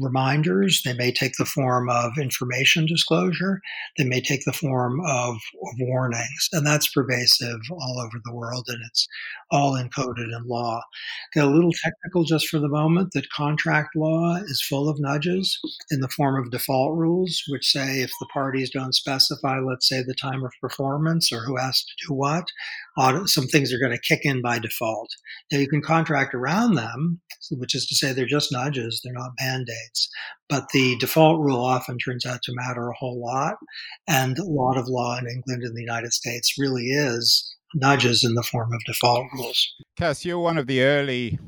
reminders. 0.00 0.82
They 0.84 0.92
may 0.94 1.12
take 1.12 1.32
the 1.38 1.44
form 1.44 1.88
of 1.88 2.12
information 2.18 2.86
disclosure. 2.86 3.60
They 3.98 4.04
may 4.04 4.20
take 4.20 4.44
the 4.44 4.52
form 4.52 5.00
of, 5.06 5.34
of, 5.34 5.74
warnings. 5.78 6.48
And 6.52 6.66
that's 6.66 6.92
pervasive 6.92 7.58
all 7.70 8.00
over 8.00 8.20
the 8.24 8.34
world, 8.34 8.66
and 8.68 8.78
it's 8.86 9.06
all 9.50 9.74
encoded 9.74 10.36
in 10.36 10.44
law. 10.46 10.82
Get 11.34 11.44
a 11.44 11.50
little 11.50 11.72
technical 11.82 12.24
just 12.24 12.48
for 12.48 12.58
the 12.58 12.68
moment 12.68 13.12
that 13.12 13.30
contract 13.30 13.96
law 13.96 14.36
is 14.36 14.62
full 14.62 14.88
of 14.88 15.00
nudges 15.00 15.58
in 15.90 16.00
the 16.00 16.08
form 16.08 16.42
of 16.42 16.50
default 16.50 16.96
rules, 16.96 17.42
which 17.48 17.66
say 17.66 18.00
if 18.00 18.10
the 18.20 18.26
parties 18.32 18.70
don't 18.70 18.94
specify, 18.94 19.58
let's 19.58 19.88
say, 19.88 20.02
the 20.02 20.14
time 20.14 20.44
of 20.44 20.52
performance 20.60 21.32
or 21.32 21.40
who 21.44 21.56
has 21.56 21.82
to 21.82 22.06
do 22.06 22.14
what, 22.14 22.46
some 23.26 23.46
things 23.46 23.72
are 23.72 23.78
going 23.78 23.92
to 23.92 23.98
kick 23.98 24.20
in 24.24 24.42
by 24.42 24.58
default. 24.58 25.10
Now, 25.50 25.58
you 25.58 25.68
can 25.68 25.82
contract 25.82 26.34
around 26.34 26.74
them, 26.74 27.20
which 27.50 27.74
is 27.74 27.86
to 27.86 27.94
say 27.94 28.12
they're 28.12 28.26
just 28.26 28.52
nudges, 28.52 29.00
they're 29.02 29.12
not 29.12 29.32
mandates. 29.40 29.71
But 30.48 30.68
the 30.72 30.96
default 30.96 31.40
rule 31.40 31.64
often 31.64 31.98
turns 31.98 32.26
out 32.26 32.42
to 32.42 32.52
matter 32.54 32.88
a 32.88 32.94
whole 32.94 33.20
lot. 33.20 33.56
And 34.08 34.38
a 34.38 34.44
lot 34.44 34.76
of 34.76 34.88
law 34.88 35.18
in 35.18 35.26
England 35.28 35.62
and 35.62 35.76
the 35.76 35.80
United 35.80 36.12
States 36.12 36.54
really 36.58 36.90
is 36.90 37.54
nudges 37.74 38.22
in 38.24 38.34
the 38.34 38.42
form 38.42 38.72
of 38.72 38.80
default 38.86 39.26
rules. 39.34 39.74
Cass, 39.96 40.24
you're 40.24 40.38
one 40.38 40.58
of 40.58 40.66
the 40.66 40.82
early 40.82 41.38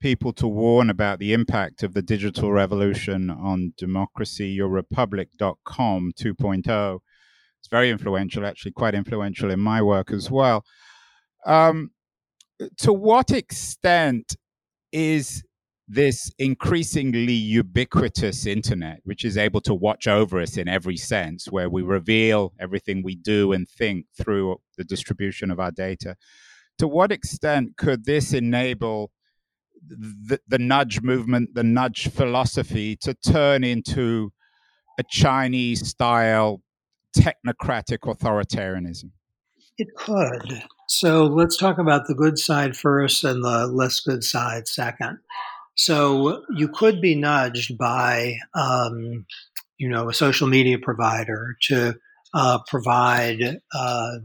people 0.00 0.32
to 0.32 0.46
warn 0.46 0.88
about 0.88 1.18
the 1.18 1.32
impact 1.32 1.82
of 1.82 1.92
the 1.92 2.02
digital 2.02 2.52
revolution 2.52 3.30
on 3.30 3.74
democracy. 3.76 4.48
Your 4.48 4.68
republic.com 4.68 6.12
2.0 6.18 7.00
it's 7.58 7.68
very 7.68 7.90
influential, 7.90 8.46
actually, 8.46 8.72
quite 8.72 8.94
influential 8.94 9.50
in 9.50 9.60
my 9.60 9.82
work 9.82 10.12
as 10.12 10.30
well. 10.30 10.64
Um, 11.44 11.90
to 12.78 12.92
what 12.92 13.30
extent 13.30 14.36
is 14.92 15.42
this 15.88 16.30
increasingly 16.38 17.32
ubiquitous 17.32 18.44
internet, 18.44 19.00
which 19.04 19.24
is 19.24 19.38
able 19.38 19.60
to 19.62 19.74
watch 19.74 20.06
over 20.06 20.38
us 20.40 20.58
in 20.58 20.68
every 20.68 20.98
sense, 20.98 21.46
where 21.46 21.70
we 21.70 21.82
reveal 21.82 22.52
everything 22.60 23.02
we 23.02 23.16
do 23.16 23.52
and 23.52 23.66
think 23.68 24.04
through 24.16 24.60
the 24.76 24.84
distribution 24.84 25.50
of 25.50 25.58
our 25.58 25.70
data, 25.70 26.14
to 26.76 26.86
what 26.86 27.10
extent 27.10 27.76
could 27.78 28.04
this 28.04 28.34
enable 28.34 29.10
the, 29.86 30.38
the 30.46 30.58
nudge 30.58 31.00
movement, 31.00 31.54
the 31.54 31.64
nudge 31.64 32.08
philosophy 32.08 32.94
to 32.96 33.14
turn 33.14 33.64
into 33.64 34.30
a 34.98 35.04
Chinese 35.08 35.88
style 35.88 36.60
technocratic 37.16 38.00
authoritarianism? 38.00 39.10
It 39.78 39.88
could. 39.96 40.64
So 40.88 41.24
let's 41.24 41.56
talk 41.56 41.78
about 41.78 42.06
the 42.08 42.14
good 42.14 42.38
side 42.38 42.76
first 42.76 43.24
and 43.24 43.42
the 43.42 43.66
less 43.68 44.00
good 44.00 44.24
side 44.24 44.68
second. 44.68 45.18
So 45.78 46.42
you 46.56 46.68
could 46.68 47.00
be 47.00 47.14
nudged 47.14 47.78
by, 47.78 48.36
um, 48.54 49.24
you 49.78 49.88
know, 49.88 50.08
a 50.08 50.14
social 50.14 50.48
media 50.48 50.76
provider 50.76 51.56
to 51.68 51.94
uh, 52.34 52.58
provide 52.66 53.60
uh, 53.72 54.16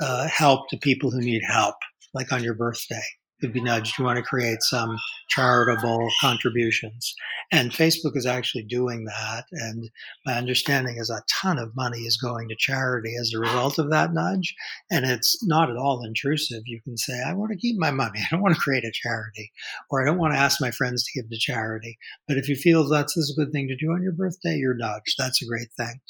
uh, 0.00 0.28
help 0.28 0.68
to 0.70 0.78
people 0.78 1.10
who 1.10 1.20
need 1.20 1.42
help, 1.44 1.74
like 2.14 2.32
on 2.32 2.44
your 2.44 2.54
birthday 2.54 3.02
could 3.40 3.52
be 3.52 3.62
nudged. 3.62 3.98
You 3.98 4.04
want 4.04 4.18
to 4.18 4.22
create 4.22 4.62
some 4.62 4.96
charitable 5.28 6.08
contributions. 6.20 7.14
And 7.52 7.72
Facebook 7.72 8.16
is 8.16 8.26
actually 8.26 8.64
doing 8.64 9.04
that. 9.04 9.44
And 9.52 9.90
my 10.24 10.34
understanding 10.34 10.96
is 10.98 11.10
a 11.10 11.22
ton 11.28 11.58
of 11.58 11.74
money 11.74 12.00
is 12.00 12.16
going 12.16 12.48
to 12.48 12.56
charity 12.56 13.14
as 13.20 13.32
a 13.34 13.40
result 13.40 13.78
of 13.78 13.90
that 13.90 14.12
nudge. 14.12 14.54
And 14.90 15.04
it's 15.04 15.44
not 15.46 15.70
at 15.70 15.76
all 15.76 16.04
intrusive. 16.04 16.62
You 16.66 16.80
can 16.82 16.96
say, 16.96 17.20
I 17.26 17.32
want 17.32 17.52
to 17.52 17.58
keep 17.58 17.76
my 17.78 17.90
money. 17.90 18.20
I 18.20 18.26
don't 18.30 18.42
want 18.42 18.54
to 18.54 18.60
create 18.60 18.84
a 18.84 18.92
charity, 18.92 19.52
or 19.90 20.02
I 20.02 20.04
don't 20.04 20.18
want 20.18 20.34
to 20.34 20.38
ask 20.38 20.60
my 20.60 20.70
friends 20.70 21.04
to 21.04 21.20
give 21.20 21.30
to 21.30 21.38
charity. 21.38 21.98
But 22.28 22.36
if 22.36 22.48
you 22.48 22.56
feel 22.56 22.88
that's 22.88 23.14
this 23.14 23.24
is 23.24 23.36
a 23.36 23.44
good 23.44 23.52
thing 23.52 23.68
to 23.68 23.76
do 23.76 23.92
on 23.92 24.02
your 24.02 24.12
birthday, 24.12 24.56
you're 24.56 24.74
nudged. 24.74 25.16
That's 25.18 25.42
a 25.42 25.46
great 25.46 25.72
thing. 25.76 26.00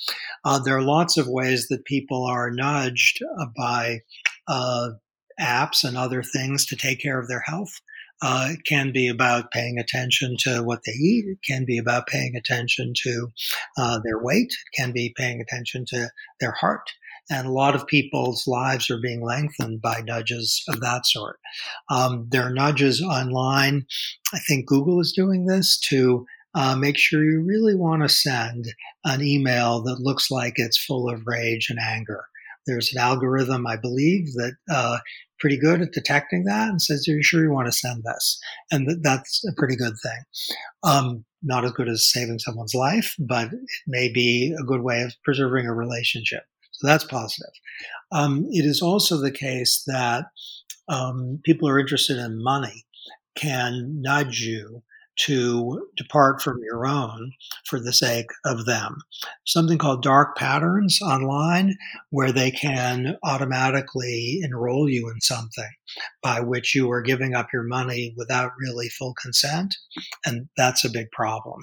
Uh, 0.44 0.58
there 0.58 0.76
are 0.76 0.82
lots 0.82 1.16
of 1.16 1.28
ways 1.28 1.68
that 1.68 1.84
people 1.84 2.24
are 2.24 2.50
nudged 2.50 3.22
uh, 3.38 3.46
by 3.56 4.00
uh, 4.46 4.90
apps 5.40 5.84
and 5.84 5.96
other 5.96 6.22
things 6.22 6.66
to 6.66 6.76
take 6.76 7.00
care 7.00 7.18
of 7.18 7.28
their 7.28 7.42
health. 7.46 7.80
Uh, 8.22 8.48
it 8.50 8.64
can 8.66 8.92
be 8.92 9.08
about 9.08 9.50
paying 9.50 9.78
attention 9.78 10.36
to 10.38 10.62
what 10.62 10.80
they 10.84 10.92
eat. 10.92 11.24
It 11.26 11.38
can 11.42 11.64
be 11.64 11.78
about 11.78 12.06
paying 12.06 12.36
attention 12.36 12.92
to 13.02 13.28
uh, 13.78 14.00
their 14.04 14.22
weight. 14.22 14.52
It 14.52 14.76
can 14.76 14.92
be 14.92 15.14
paying 15.16 15.40
attention 15.40 15.86
to 15.88 16.10
their 16.38 16.52
heart. 16.52 16.90
And 17.30 17.46
a 17.46 17.52
lot 17.52 17.74
of 17.74 17.86
people's 17.86 18.46
lives 18.46 18.90
are 18.90 19.00
being 19.00 19.22
lengthened 19.22 19.80
by 19.80 20.02
nudges 20.04 20.62
of 20.68 20.80
that 20.80 21.06
sort. 21.06 21.38
Um, 21.88 22.26
there 22.28 22.42
are 22.42 22.52
nudges 22.52 23.00
online. 23.00 23.86
I 24.34 24.38
think 24.40 24.66
Google 24.66 25.00
is 25.00 25.12
doing 25.12 25.46
this 25.46 25.78
to 25.88 26.26
uh, 26.54 26.74
make 26.74 26.98
sure 26.98 27.24
you 27.24 27.40
really 27.40 27.76
want 27.76 28.02
to 28.02 28.08
send 28.08 28.66
an 29.04 29.22
email 29.22 29.80
that 29.82 30.00
looks 30.00 30.30
like 30.30 30.54
it's 30.56 30.84
full 30.84 31.08
of 31.08 31.22
rage 31.26 31.70
and 31.70 31.78
anger. 31.78 32.24
There's 32.66 32.92
an 32.92 33.00
algorithm, 33.00 33.66
I 33.66 33.76
believe, 33.76 34.32
that 34.34 34.54
uh, 34.70 34.98
pretty 35.40 35.58
good 35.58 35.80
at 35.80 35.92
detecting 35.92 36.44
that 36.44 36.68
and 36.68 36.80
says, 36.80 37.06
Are 37.08 37.12
you 37.12 37.22
sure 37.22 37.42
you 37.42 37.50
want 37.50 37.66
to 37.66 37.72
send 37.72 38.04
this? 38.04 38.38
And 38.70 38.86
th- 38.86 38.98
that's 39.02 39.44
a 39.48 39.54
pretty 39.56 39.76
good 39.76 39.94
thing. 40.02 40.22
Um, 40.82 41.24
not 41.42 41.64
as 41.64 41.72
good 41.72 41.88
as 41.88 42.10
saving 42.10 42.38
someone's 42.38 42.74
life, 42.74 43.14
but 43.18 43.52
it 43.52 43.60
may 43.86 44.12
be 44.12 44.54
a 44.58 44.64
good 44.64 44.82
way 44.82 45.02
of 45.02 45.14
preserving 45.24 45.66
a 45.66 45.74
relationship. 45.74 46.42
So 46.72 46.86
that's 46.86 47.04
positive. 47.04 47.52
Um, 48.12 48.46
it 48.50 48.64
is 48.64 48.82
also 48.82 49.16
the 49.16 49.30
case 49.30 49.82
that 49.86 50.26
um, 50.88 51.40
people 51.44 51.68
are 51.68 51.78
interested 51.78 52.18
in 52.18 52.42
money 52.42 52.84
can 53.36 54.00
nudge 54.02 54.40
you 54.40 54.82
to 55.26 55.88
depart 55.96 56.40
from 56.40 56.60
your 56.62 56.86
own 56.86 57.32
for 57.64 57.80
the 57.80 57.92
sake 57.92 58.30
of 58.44 58.66
them. 58.66 58.96
Something 59.46 59.78
called 59.78 60.02
dark 60.02 60.36
patterns 60.36 61.00
online, 61.02 61.76
where 62.10 62.32
they 62.32 62.50
can 62.50 63.16
automatically 63.22 64.40
enroll 64.42 64.88
you 64.88 65.10
in 65.10 65.20
something 65.20 65.70
by 66.22 66.40
which 66.40 66.74
you 66.74 66.90
are 66.90 67.02
giving 67.02 67.34
up 67.34 67.48
your 67.52 67.62
money 67.62 68.14
without 68.16 68.52
really 68.58 68.88
full 68.88 69.14
consent. 69.14 69.76
And 70.24 70.48
that's 70.56 70.84
a 70.84 70.90
big 70.90 71.10
problem. 71.10 71.60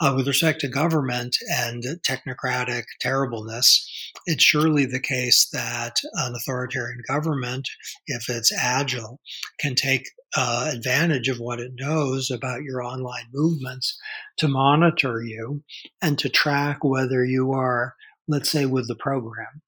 Uh, 0.00 0.14
with 0.16 0.26
respect 0.26 0.60
to 0.60 0.68
government 0.68 1.36
and 1.50 1.84
technocratic 2.06 2.84
terribleness, 3.00 4.12
it's 4.26 4.44
surely 4.44 4.86
the 4.86 5.00
case 5.00 5.48
that 5.52 5.96
an 6.14 6.34
authoritarian 6.34 7.00
government, 7.08 7.68
if 8.06 8.28
it's 8.28 8.52
agile, 8.52 9.20
can 9.58 9.74
take 9.74 10.08
uh, 10.36 10.70
advantage 10.72 11.28
of 11.28 11.38
what 11.38 11.60
it 11.60 11.72
knows 11.76 12.30
about 12.30 12.62
your 12.62 12.82
online 12.82 13.26
movements 13.32 13.96
to 14.38 14.48
monitor 14.48 15.22
you 15.22 15.62
and 16.02 16.18
to 16.18 16.28
track 16.28 16.82
whether 16.82 17.24
you 17.24 17.52
are, 17.52 17.94
let's 18.26 18.50
say, 18.50 18.66
with 18.66 18.88
the 18.88 18.96
program, 18.96 19.62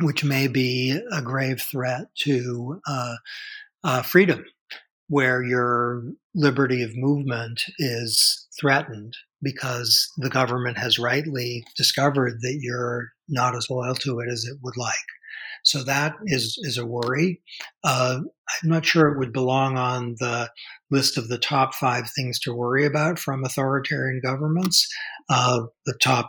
which 0.00 0.24
may 0.24 0.48
be 0.48 0.98
a 1.12 1.22
grave 1.22 1.60
threat 1.60 2.06
to 2.18 2.80
uh, 2.86 3.14
uh, 3.82 4.02
freedom, 4.02 4.44
where 5.08 5.42
your 5.42 6.02
liberty 6.34 6.82
of 6.82 6.96
movement 6.96 7.62
is 7.78 8.48
threatened 8.58 9.14
because 9.42 10.10
the 10.16 10.30
government 10.30 10.78
has 10.78 10.98
rightly 10.98 11.64
discovered 11.76 12.40
that 12.40 12.58
you're 12.60 13.10
not 13.28 13.54
as 13.54 13.68
loyal 13.70 13.94
to 13.94 14.18
it 14.20 14.30
as 14.30 14.44
it 14.44 14.58
would 14.62 14.76
like. 14.76 14.94
So 15.64 15.82
that 15.84 16.14
is 16.26 16.58
is 16.62 16.76
a 16.76 16.86
worry. 16.86 17.40
Uh, 17.82 18.20
I'm 18.62 18.68
not 18.68 18.84
sure 18.84 19.08
it 19.08 19.18
would 19.18 19.32
belong 19.32 19.78
on 19.78 20.16
the 20.20 20.50
list 20.90 21.16
of 21.16 21.28
the 21.28 21.38
top 21.38 21.74
five 21.74 22.04
things 22.14 22.38
to 22.40 22.54
worry 22.54 22.84
about 22.84 23.18
from 23.18 23.44
authoritarian 23.44 24.20
governments. 24.22 24.86
Uh, 25.30 25.62
the 25.86 25.98
top 26.02 26.28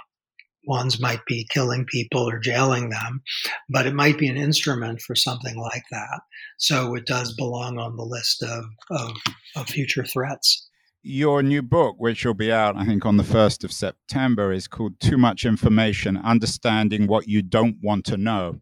ones 0.67 0.99
might 0.99 1.25
be 1.25 1.47
killing 1.49 1.85
people 1.85 2.29
or 2.29 2.39
jailing 2.39 2.89
them, 2.89 3.21
but 3.69 3.85
it 3.85 3.93
might 3.93 4.17
be 4.17 4.27
an 4.27 4.37
instrument 4.37 5.01
for 5.01 5.15
something 5.15 5.57
like 5.57 5.83
that. 5.91 6.21
So 6.57 6.95
it 6.95 7.05
does 7.05 7.33
belong 7.33 7.77
on 7.77 7.95
the 7.95 8.03
list 8.03 8.43
of, 8.43 8.65
of, 8.89 9.11
of 9.55 9.67
future 9.67 10.05
threats. 10.05 10.67
Your 11.03 11.43
new 11.43 11.61
book, 11.61 11.97
which 11.99 12.25
will 12.25 12.33
be 12.33 12.51
out, 12.51 12.75
I 12.75 12.85
think, 12.85 13.05
on 13.05 13.17
the 13.17 13.23
1st 13.23 13.63
of 13.63 13.71
September, 13.71 14.51
is 14.51 14.67
called 14.67 14.99
Too 14.99 15.17
Much 15.17 15.45
Information 15.45 16.17
Understanding 16.17 17.05
What 17.05 17.27
You 17.27 17.43
Don't 17.43 17.77
Want 17.83 18.05
to 18.05 18.17
Know. 18.17 18.61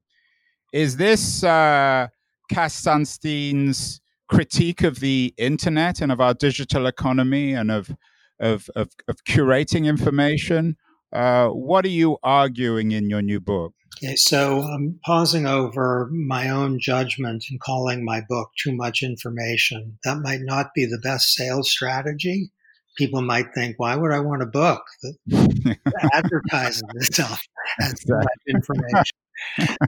Is 0.74 0.98
this 0.98 1.44
uh, 1.44 2.08
Cass 2.50 2.74
Sunstein's 2.74 4.02
critique 4.28 4.84
of 4.84 5.00
the 5.00 5.34
internet 5.38 6.02
and 6.02 6.12
of 6.12 6.20
our 6.20 6.34
digital 6.34 6.88
economy 6.88 7.54
and 7.54 7.72
of 7.72 7.96
of, 8.40 8.70
of, 8.76 8.90
of 9.08 9.24
curating 9.24 9.86
information? 9.86 10.76
Uh, 11.14 11.50
what 11.50 11.86
are 11.86 11.90
you 11.90 12.18
arguing 12.24 12.92
in 12.92 13.10
your 13.10 13.22
new 13.22 13.40
book? 13.40 13.74
Okay, 14.04 14.16
so 14.16 14.62
I'm 14.64 15.00
pausing 15.06 15.46
over 15.46 16.10
my 16.12 16.50
own 16.50 16.80
judgment 16.80 17.46
and 17.50 17.60
calling 17.60 18.04
my 18.04 18.22
book 18.28 18.50
too 18.58 18.76
much 18.76 19.04
information. 19.04 20.00
That 20.04 20.18
might 20.18 20.42
not 20.42 20.74
be 20.74 20.86
the 20.86 20.98
best 20.98 21.34
sales 21.34 21.72
strategy. 21.72 22.52
People 22.98 23.22
might 23.22 23.54
think, 23.56 23.76
why 23.78 23.96
would 23.96 24.12
I 24.12 24.20
want 24.20 24.44
a 24.44 24.48
book 24.48 24.82
that 25.02 25.78
advertises 26.14 26.84
itself 26.96 27.42
as 27.80 28.00
too 28.00 28.16
much 28.16 28.28
information? 28.48 29.18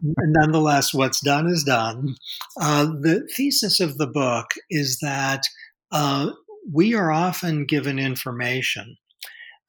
Nonetheless, 0.02 0.94
what's 0.94 1.22
done 1.22 1.48
is 1.48 1.64
done. 1.64 2.16
Uh, 2.60 2.86
the 2.86 3.28
thesis 3.36 3.80
of 3.80 3.98
the 3.98 4.08
book 4.08 4.48
is 4.70 5.00
that 5.02 5.44
uh, 5.92 6.32
we 6.72 6.96
are 6.96 7.12
often 7.12 7.66
given 7.66 8.00
information 8.00 8.96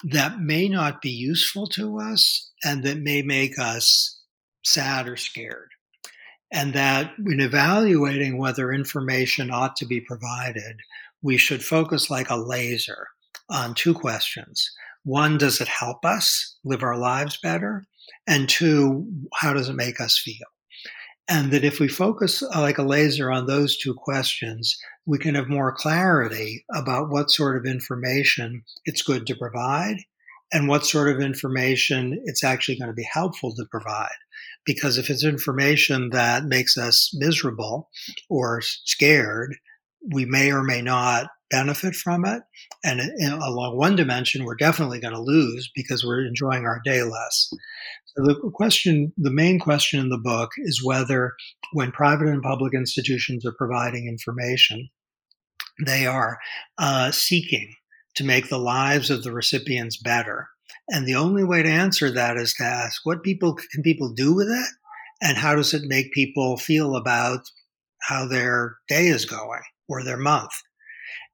that 0.04 0.40
may 0.40 0.68
not 0.68 1.00
be 1.00 1.11
useful 1.11 1.66
to 1.68 1.98
us 1.98 2.50
and 2.64 2.85
that 2.85 2.98
may 2.98 3.22
make 3.22 3.59
us 3.59 4.20
sad 4.64 5.09
or 5.09 5.16
scared. 5.16 5.70
And 6.52 6.74
that 6.74 7.12
in 7.18 7.40
evaluating 7.40 8.38
whether 8.38 8.72
information 8.72 9.50
ought 9.50 9.76
to 9.76 9.87
be 9.87 10.00
provided, 10.00 10.80
we 11.22 11.37
should 11.37 11.64
focus 11.64 12.11
like 12.11 12.30
a 12.30 12.37
laser 12.37 13.09
on 13.50 13.74
two 13.74 13.94
questions. 13.94 14.70
One, 15.04 15.38
does 15.38 15.61
it 15.61 15.68
help 15.68 16.04
us 16.04 16.56
live 16.64 16.82
our 16.82 16.96
lives 16.96 17.38
better? 17.42 17.85
And 18.26 18.48
two, 18.48 19.06
how 19.35 19.52
does 19.52 19.68
it 19.68 19.76
make 19.76 20.00
us 20.00 20.18
feel? 20.18 20.46
And 21.29 21.51
that 21.53 21.65
if 21.65 21.81
we 21.81 21.89
focus 21.89 22.43
uh, 22.43 22.61
like 22.61 22.79
a 22.79 22.85
laser 22.85 23.33
on 23.33 23.47
those 23.47 23.77
two 23.77 23.95
questions, 23.95 24.79
we 25.07 25.19
can 25.19 25.35
have 25.35 25.49
more 25.49 25.73
clarity 25.73 26.65
about 26.73 27.11
what 27.11 27.31
sort 27.31 27.57
of 27.57 27.67
information 27.67 28.62
it's 28.85 29.03
good 29.03 29.27
to 29.27 29.35
provide 29.35 29.97
and 30.53 30.69
what 30.69 30.87
sort 30.87 31.09
of 31.09 31.21
information 31.21 32.21
it's 32.25 32.45
actually 32.45 32.79
going 32.79 32.91
to 32.91 32.95
be 32.95 33.09
helpful 33.12 33.53
to 33.55 33.65
provide. 33.71 34.15
Because 34.65 34.99
if 34.99 35.11
it's 35.11 35.25
information 35.25 36.11
that 36.11 36.45
makes 36.45 36.79
us 36.79 37.11
miserable 37.15 37.91
or 38.29 38.61
scared, 38.62 39.57
we 40.12 40.25
may 40.25 40.53
or 40.53 40.62
may 40.62 40.83
not 40.83 41.29
benefit 41.51 41.95
from 41.95 42.25
it. 42.25 42.43
And 42.85 43.01
uh, 43.01 43.39
along 43.45 43.77
one 43.77 43.97
dimension, 43.97 44.45
we're 44.45 44.57
definitely 44.57 45.01
going 45.01 45.15
to 45.15 45.21
lose 45.21 45.71
because 45.75 46.05
we're 46.05 46.27
enjoying 46.27 46.65
our 46.65 46.81
day 46.85 47.03
less. 47.03 47.53
The 48.16 48.50
question, 48.55 49.12
the 49.18 49.31
main 49.31 49.59
question 49.59 50.00
in 50.00 50.09
the 50.09 50.18
book 50.18 50.52
is 50.57 50.83
whether 50.83 51.35
when 51.72 51.92
private 51.92 52.29
and 52.29 52.42
public 52.42 52.72
institutions 52.72 53.44
are 53.44 53.52
providing 53.52 54.09
information, 54.09 54.88
they 55.85 56.07
are 56.07 56.38
uh, 56.79 57.11
seeking 57.11 57.74
to 58.14 58.24
make 58.24 58.48
the 58.48 58.59
lives 58.59 59.11
of 59.11 59.22
the 59.22 59.33
recipients 59.33 59.98
better. 59.98 60.48
And 60.88 61.07
the 61.07 61.16
only 61.16 61.44
way 61.44 61.62
to 61.62 61.68
answer 61.68 62.11
that 62.11 62.38
is 62.38 62.55
to 62.55 62.64
ask 62.64 63.05
what 63.05 63.22
people 63.22 63.55
can 63.55 63.83
people 63.83 64.12
do 64.12 64.35
with 64.35 64.48
it 64.48 64.66
and 65.20 65.37
how 65.37 65.55
does 65.55 65.74
it 65.74 65.83
make 65.85 66.12
people 66.12 66.57
feel 66.57 66.96
about 66.96 67.40
how 68.00 68.26
their 68.26 68.76
day 68.88 69.09
is 69.09 69.26
going 69.26 69.62
or 69.88 70.02
their 70.02 70.16
month. 70.16 70.52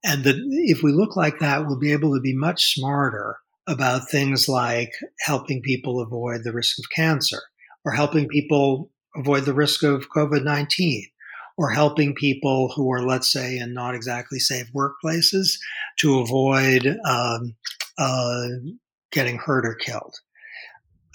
And 0.04 0.22
if 0.26 0.82
we 0.82 0.92
look 0.92 1.16
like 1.16 1.38
that, 1.38 1.66
we'll 1.66 1.78
be 1.78 1.92
able 1.92 2.14
to 2.14 2.20
be 2.20 2.34
much 2.34 2.74
smarter 2.74 3.36
about 3.66 4.10
things 4.10 4.48
like 4.48 4.92
helping 5.20 5.62
people 5.62 6.00
avoid 6.00 6.42
the 6.42 6.52
risk 6.52 6.78
of 6.78 6.84
cancer 6.94 7.40
or 7.84 7.92
helping 7.92 8.28
people 8.28 8.90
avoid 9.16 9.44
the 9.44 9.54
risk 9.54 9.82
of 9.82 10.08
COVID 10.10 10.44
19 10.44 11.06
or 11.58 11.70
helping 11.70 12.14
people 12.14 12.72
who 12.74 12.90
are, 12.92 13.02
let's 13.02 13.30
say, 13.30 13.58
in 13.58 13.74
not 13.74 13.94
exactly 13.94 14.38
safe 14.38 14.70
workplaces 14.74 15.58
to 15.98 16.18
avoid 16.18 16.86
um, 17.06 17.54
uh, 17.98 18.46
getting 19.10 19.38
hurt 19.38 19.66
or 19.66 19.74
killed. 19.74 20.14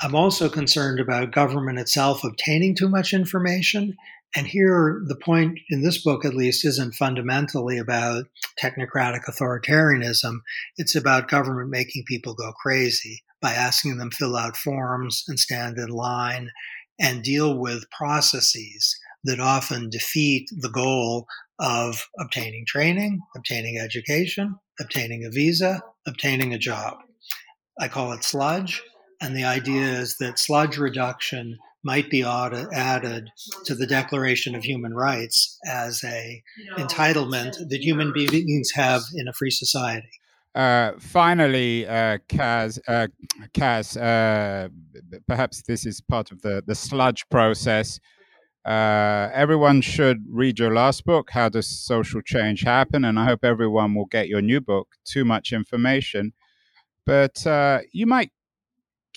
I'm 0.02 0.14
also 0.14 0.48
concerned 0.48 1.00
about 1.00 1.32
government 1.32 1.80
itself 1.80 2.24
obtaining 2.24 2.76
too 2.76 2.88
much 2.88 3.14
information 3.14 3.98
and 4.36 4.46
here, 4.46 5.02
the 5.08 5.16
point 5.16 5.60
in 5.70 5.84
this 5.84 6.04
book, 6.04 6.26
at 6.26 6.36
least, 6.36 6.66
isn't 6.66 6.96
fundamentally 6.96 7.78
about 7.78 8.26
technocratic 8.62 9.22
authoritarianism. 9.28 10.40
It's 10.78 10.96
about 10.96 11.30
government 11.30 11.70
making 11.70 12.04
people 12.08 12.34
go 12.34 12.52
crazy 12.52 13.24
by 13.42 13.54
asking 13.54 13.98
them 13.98 14.12
fill 14.12 14.36
out 14.36 14.58
forms 14.58 15.24
and 15.28 15.40
stand 15.40 15.78
in 15.78 15.90
line 15.90 16.52
and 17.00 17.24
deal 17.24 17.58
with 17.58 17.90
processes 17.92 18.98
that 19.24 19.40
often 19.40 19.90
defeat 19.90 20.50
the 20.52 20.70
goal 20.70 21.28
of 21.60 22.08
obtaining 22.20 22.66
training, 22.68 23.20
obtaining 23.36 23.80
education, 23.80 24.56
obtaining 24.80 25.26
a 25.26 25.30
visa, 25.30 25.82
obtaining 26.06 26.54
a 26.54 26.60
job. 26.60 26.98
I 27.80 27.88
call 27.88 28.12
it 28.12 28.24
sludge. 28.24 28.84
And 29.22 29.36
the 29.36 29.46
idea 29.46 29.84
is 29.84 30.18
that 30.20 30.38
sludge 30.38 30.78
reduction 30.78 31.58
might 31.88 32.10
be 32.10 32.22
added 32.22 33.32
to 33.64 33.74
the 33.74 33.88
Declaration 33.88 34.56
of 34.56 34.64
Human 34.64 34.94
Rights 34.94 35.58
as 35.66 36.04
a 36.04 36.44
entitlement 36.78 37.54
that 37.70 37.80
human 37.82 38.12
beings 38.12 38.72
have 38.72 39.04
in 39.16 39.30
a 39.30 39.34
free 39.34 39.52
society. 39.52 40.10
Uh, 40.54 40.92
finally, 41.00 41.88
uh, 41.88 42.18
Cass, 42.28 42.78
uh, 42.90 43.08
Cass 43.54 43.96
uh, 43.96 44.68
perhaps 45.28 45.62
this 45.62 45.86
is 45.86 46.02
part 46.02 46.32
of 46.32 46.42
the, 46.42 46.62
the 46.68 46.76
sludge 46.76 47.24
process. 47.30 48.02
Uh, 48.66 49.30
everyone 49.34 49.80
should 49.80 50.26
read 50.30 50.60
your 50.60 50.74
last 50.74 51.06
book, 51.06 51.30
How 51.32 51.48
Does 51.48 51.70
Social 51.70 52.22
Change 52.22 52.64
Happen? 52.64 53.06
And 53.06 53.18
I 53.18 53.24
hope 53.24 53.46
everyone 53.46 53.96
will 53.96 54.08
get 54.08 54.28
your 54.28 54.42
new 54.42 54.60
book, 54.60 54.88
Too 55.06 55.24
Much 55.24 55.54
Information. 55.54 56.34
But 57.06 57.48
uh, 57.48 57.80
you 57.94 58.06
might 58.06 58.32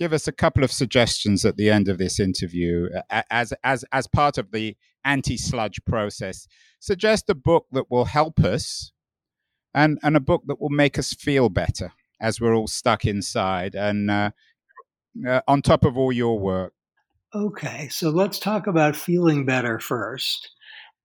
give 0.01 0.13
us 0.15 0.27
a 0.27 0.33
couple 0.33 0.65
of 0.65 0.73
suggestions 0.73 1.45
at 1.45 1.59
the 1.59 1.69
end 1.69 1.87
of 1.87 1.99
this 1.99 2.19
interview 2.19 2.89
as 3.31 3.53
as 3.63 3.85
as 3.93 4.07
part 4.07 4.39
of 4.39 4.51
the 4.51 4.75
anti-sludge 5.05 5.85
process. 5.85 6.49
Suggest 6.81 7.29
a 7.29 7.35
book 7.35 7.67
that 7.73 7.91
will 7.91 8.07
help 8.07 8.41
us 8.41 8.93
and 9.75 9.99
and 10.03 10.17
a 10.17 10.21
book 10.21 10.43
that 10.47 10.61
will 10.61 10.71
make 10.71 10.99
us 10.99 11.13
feel 11.13 11.51
better 11.51 11.93
as 12.19 12.41
we're 12.41 12.55
all 12.55 12.67
stuck 12.67 13.05
inside 13.05 13.75
and 13.75 14.11
uh, 14.11 14.31
uh, 15.29 15.43
on 15.47 15.61
top 15.61 15.85
of 15.85 15.99
all 15.99 16.13
your 16.13 16.39
work. 16.39 16.73
Okay 17.35 17.89
so 17.91 18.09
let's 18.09 18.39
talk 18.39 18.67
about 18.67 18.97
feeling 18.97 19.45
better 19.45 19.79
first. 19.79 20.51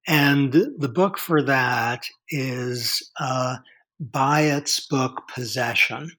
And 0.08 0.54
the 0.54 0.90
book 0.90 1.18
for 1.18 1.42
that 1.42 2.06
is 2.30 3.12
uh, 3.20 3.58
Byatt's 4.00 4.86
book 4.88 5.24
Possession 5.34 6.12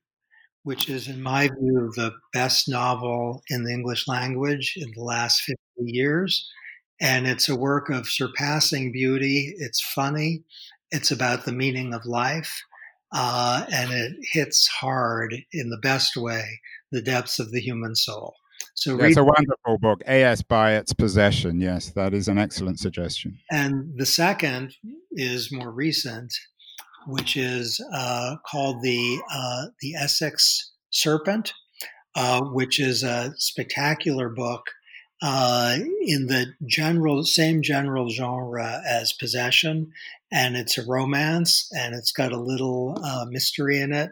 which 0.67 0.89
is, 0.89 1.07
in 1.07 1.21
my 1.21 1.47
view, 1.47 1.89
the 1.95 2.11
best 2.33 2.67
novel 2.67 3.41
in 3.49 3.63
the 3.63 3.71
English 3.71 4.05
language 4.05 4.73
in 4.75 4.91
the 4.97 5.01
last 5.01 5.39
50 5.43 5.57
years. 5.77 6.45
And 6.99 7.25
it's 7.25 7.47
a 7.47 7.55
work 7.55 7.89
of 7.89 8.09
surpassing 8.09 8.91
beauty. 8.91 9.55
It's 9.59 9.79
funny. 9.79 10.43
It's 10.91 11.09
about 11.09 11.45
the 11.45 11.53
meaning 11.53 11.93
of 11.93 12.05
life. 12.05 12.61
Uh, 13.13 13.65
and 13.71 13.93
it 13.93 14.11
hits 14.33 14.67
hard 14.67 15.33
in 15.53 15.69
the 15.69 15.79
best 15.81 16.17
way 16.17 16.59
the 16.91 17.01
depths 17.01 17.39
of 17.39 17.53
the 17.53 17.61
human 17.61 17.95
soul. 17.95 18.35
So 18.73 18.99
it's 18.99 19.15
a 19.15 19.23
wonderful 19.23 19.77
book, 19.79 20.01
A.S. 20.05 20.41
Byatt's 20.41 20.91
Possession. 20.91 21.61
Yes, 21.61 21.91
that 21.91 22.13
is 22.13 22.27
an 22.27 22.37
excellent 22.37 22.79
suggestion. 22.79 23.39
And 23.49 23.93
the 23.95 24.05
second 24.05 24.75
is 25.13 25.49
more 25.49 25.71
recent, 25.71 26.33
which 27.07 27.37
is 27.37 27.81
uh, 27.93 28.35
called 28.45 28.81
the 28.81 29.19
uh, 29.33 29.67
the 29.81 29.95
Essex 29.95 30.71
Serpent, 30.89 31.53
uh, 32.15 32.41
which 32.41 32.79
is 32.79 33.03
a 33.03 33.33
spectacular 33.37 34.29
book 34.29 34.65
uh, 35.21 35.77
in 36.01 36.27
the 36.27 36.47
general 36.65 37.23
same 37.23 37.61
general 37.61 38.09
genre 38.09 38.81
as 38.87 39.13
Possession, 39.13 39.91
and 40.31 40.55
it's 40.55 40.77
a 40.77 40.85
romance, 40.85 41.69
and 41.71 41.95
it's 41.95 42.11
got 42.11 42.31
a 42.31 42.39
little 42.39 42.97
uh, 43.03 43.25
mystery 43.29 43.79
in 43.79 43.93
it, 43.93 44.11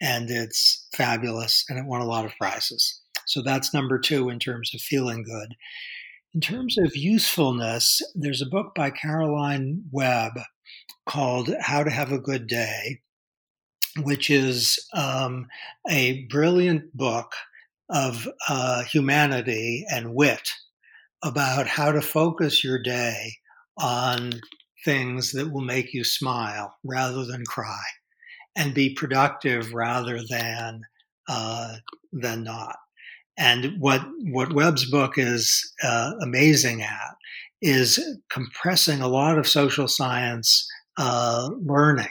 and 0.00 0.30
it's 0.30 0.86
fabulous, 0.94 1.64
and 1.68 1.78
it 1.78 1.86
won 1.86 2.00
a 2.00 2.06
lot 2.06 2.24
of 2.24 2.36
prizes. 2.38 3.00
So 3.26 3.42
that's 3.42 3.74
number 3.74 3.98
two 3.98 4.28
in 4.28 4.38
terms 4.38 4.72
of 4.74 4.80
feeling 4.80 5.24
good. 5.24 5.54
In 6.34 6.40
terms 6.40 6.76
of 6.78 6.96
usefulness, 6.96 8.02
there's 8.14 8.42
a 8.42 8.46
book 8.46 8.74
by 8.74 8.90
Caroline 8.90 9.84
Webb 9.92 10.32
called 11.06 11.50
How 11.60 11.82
to 11.82 11.90
Have 11.90 12.12
a 12.12 12.18
Good 12.18 12.46
Day, 12.46 13.00
which 14.02 14.30
is 14.30 14.78
um, 14.92 15.46
a 15.88 16.24
brilliant 16.26 16.96
book 16.96 17.32
of 17.88 18.28
uh, 18.48 18.82
humanity 18.84 19.84
and 19.90 20.14
wit 20.14 20.48
about 21.22 21.66
how 21.66 21.92
to 21.92 22.00
focus 22.00 22.64
your 22.64 22.78
day 22.78 23.34
on 23.78 24.32
things 24.84 25.32
that 25.32 25.50
will 25.52 25.62
make 25.62 25.94
you 25.94 26.04
smile 26.04 26.76
rather 26.84 27.24
than 27.24 27.44
cry 27.44 27.82
and 28.56 28.74
be 28.74 28.94
productive 28.94 29.72
rather 29.72 30.20
than 30.28 30.82
uh, 31.28 31.76
than 32.12 32.44
not. 32.44 32.76
And 33.36 33.80
what 33.80 34.02
what 34.30 34.52
Webb's 34.52 34.88
book 34.88 35.18
is 35.18 35.72
uh, 35.82 36.12
amazing 36.20 36.82
at 36.82 37.16
is 37.62 37.98
compressing 38.30 39.00
a 39.00 39.08
lot 39.08 39.38
of 39.38 39.48
social 39.48 39.88
science 39.88 40.68
uh, 40.96 41.50
learning 41.60 42.08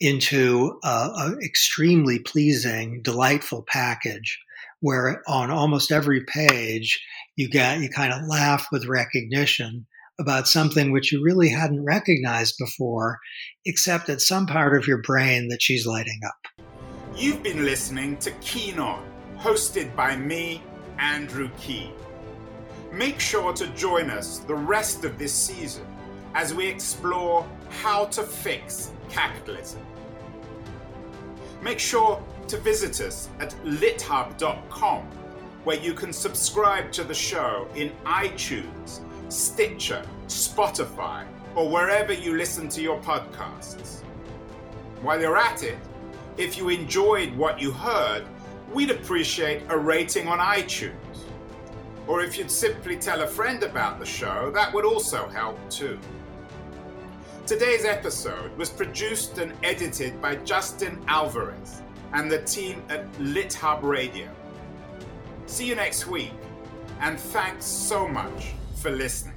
into 0.00 0.78
an 0.82 1.38
extremely 1.42 2.18
pleasing, 2.18 3.00
delightful 3.02 3.64
package 3.66 4.38
where 4.80 5.22
on 5.26 5.50
almost 5.50 5.90
every 5.90 6.22
page 6.26 7.02
you 7.36 7.48
get 7.48 7.80
you 7.80 7.88
kind 7.88 8.12
of 8.12 8.26
laugh 8.28 8.66
with 8.70 8.86
recognition 8.86 9.86
about 10.20 10.46
something 10.46 10.92
which 10.92 11.10
you 11.10 11.22
really 11.24 11.48
hadn't 11.48 11.84
recognized 11.84 12.54
before, 12.58 13.18
except 13.64 14.08
at 14.08 14.20
some 14.20 14.46
part 14.46 14.76
of 14.76 14.86
your 14.86 15.00
brain 15.02 15.48
that 15.48 15.62
she's 15.62 15.86
lighting 15.86 16.20
up. 16.26 16.66
You've 17.16 17.42
been 17.42 17.64
listening 17.64 18.18
to 18.18 18.30
Keen 18.42 18.78
On, 18.78 19.04
hosted 19.38 19.96
by 19.96 20.16
me, 20.16 20.62
Andrew 20.98 21.50
Keen. 21.58 21.92
Make 22.92 23.18
sure 23.18 23.52
to 23.54 23.66
join 23.68 24.10
us 24.10 24.38
the 24.40 24.54
rest 24.54 25.04
of 25.04 25.18
this 25.18 25.32
season 25.32 25.86
as 26.34 26.52
we 26.52 26.66
explore 26.66 27.46
how 27.68 28.06
to 28.06 28.22
fix 28.22 28.92
capitalism. 29.08 29.80
Make 31.62 31.78
sure 31.78 32.22
to 32.48 32.58
visit 32.58 33.00
us 33.00 33.28
at 33.40 33.50
lithub.com, 33.64 35.02
where 35.64 35.78
you 35.78 35.94
can 35.94 36.12
subscribe 36.12 36.92
to 36.92 37.04
the 37.04 37.14
show 37.14 37.68
in 37.74 37.90
iTunes, 38.04 39.00
Stitcher, 39.32 40.04
Spotify, 40.26 41.24
or 41.54 41.70
wherever 41.70 42.12
you 42.12 42.36
listen 42.36 42.68
to 42.68 42.82
your 42.82 43.00
podcasts. 43.00 44.02
While 45.00 45.20
you're 45.20 45.36
at 45.36 45.62
it, 45.62 45.78
if 46.36 46.58
you 46.58 46.68
enjoyed 46.68 47.34
what 47.36 47.60
you 47.60 47.70
heard, 47.70 48.24
we'd 48.72 48.90
appreciate 48.90 49.62
a 49.68 49.78
rating 49.78 50.26
on 50.26 50.38
iTunes. 50.38 50.94
Or 52.06 52.22
if 52.22 52.36
you'd 52.36 52.50
simply 52.50 52.96
tell 52.96 53.22
a 53.22 53.26
friend 53.26 53.62
about 53.62 53.98
the 53.98 54.04
show, 54.04 54.50
that 54.54 54.74
would 54.74 54.84
also 54.84 55.28
help 55.28 55.58
too. 55.70 55.98
Today's 57.46 57.84
episode 57.84 58.56
was 58.56 58.70
produced 58.70 59.36
and 59.36 59.52
edited 59.62 60.18
by 60.22 60.36
Justin 60.36 60.98
Alvarez 61.08 61.82
and 62.14 62.30
the 62.30 62.40
team 62.40 62.82
at 62.88 63.12
LitHub 63.16 63.82
Radio. 63.82 64.30
See 65.44 65.66
you 65.66 65.74
next 65.74 66.06
week, 66.06 66.32
and 67.00 67.20
thanks 67.20 67.66
so 67.66 68.08
much 68.08 68.54
for 68.76 68.90
listening. 68.90 69.33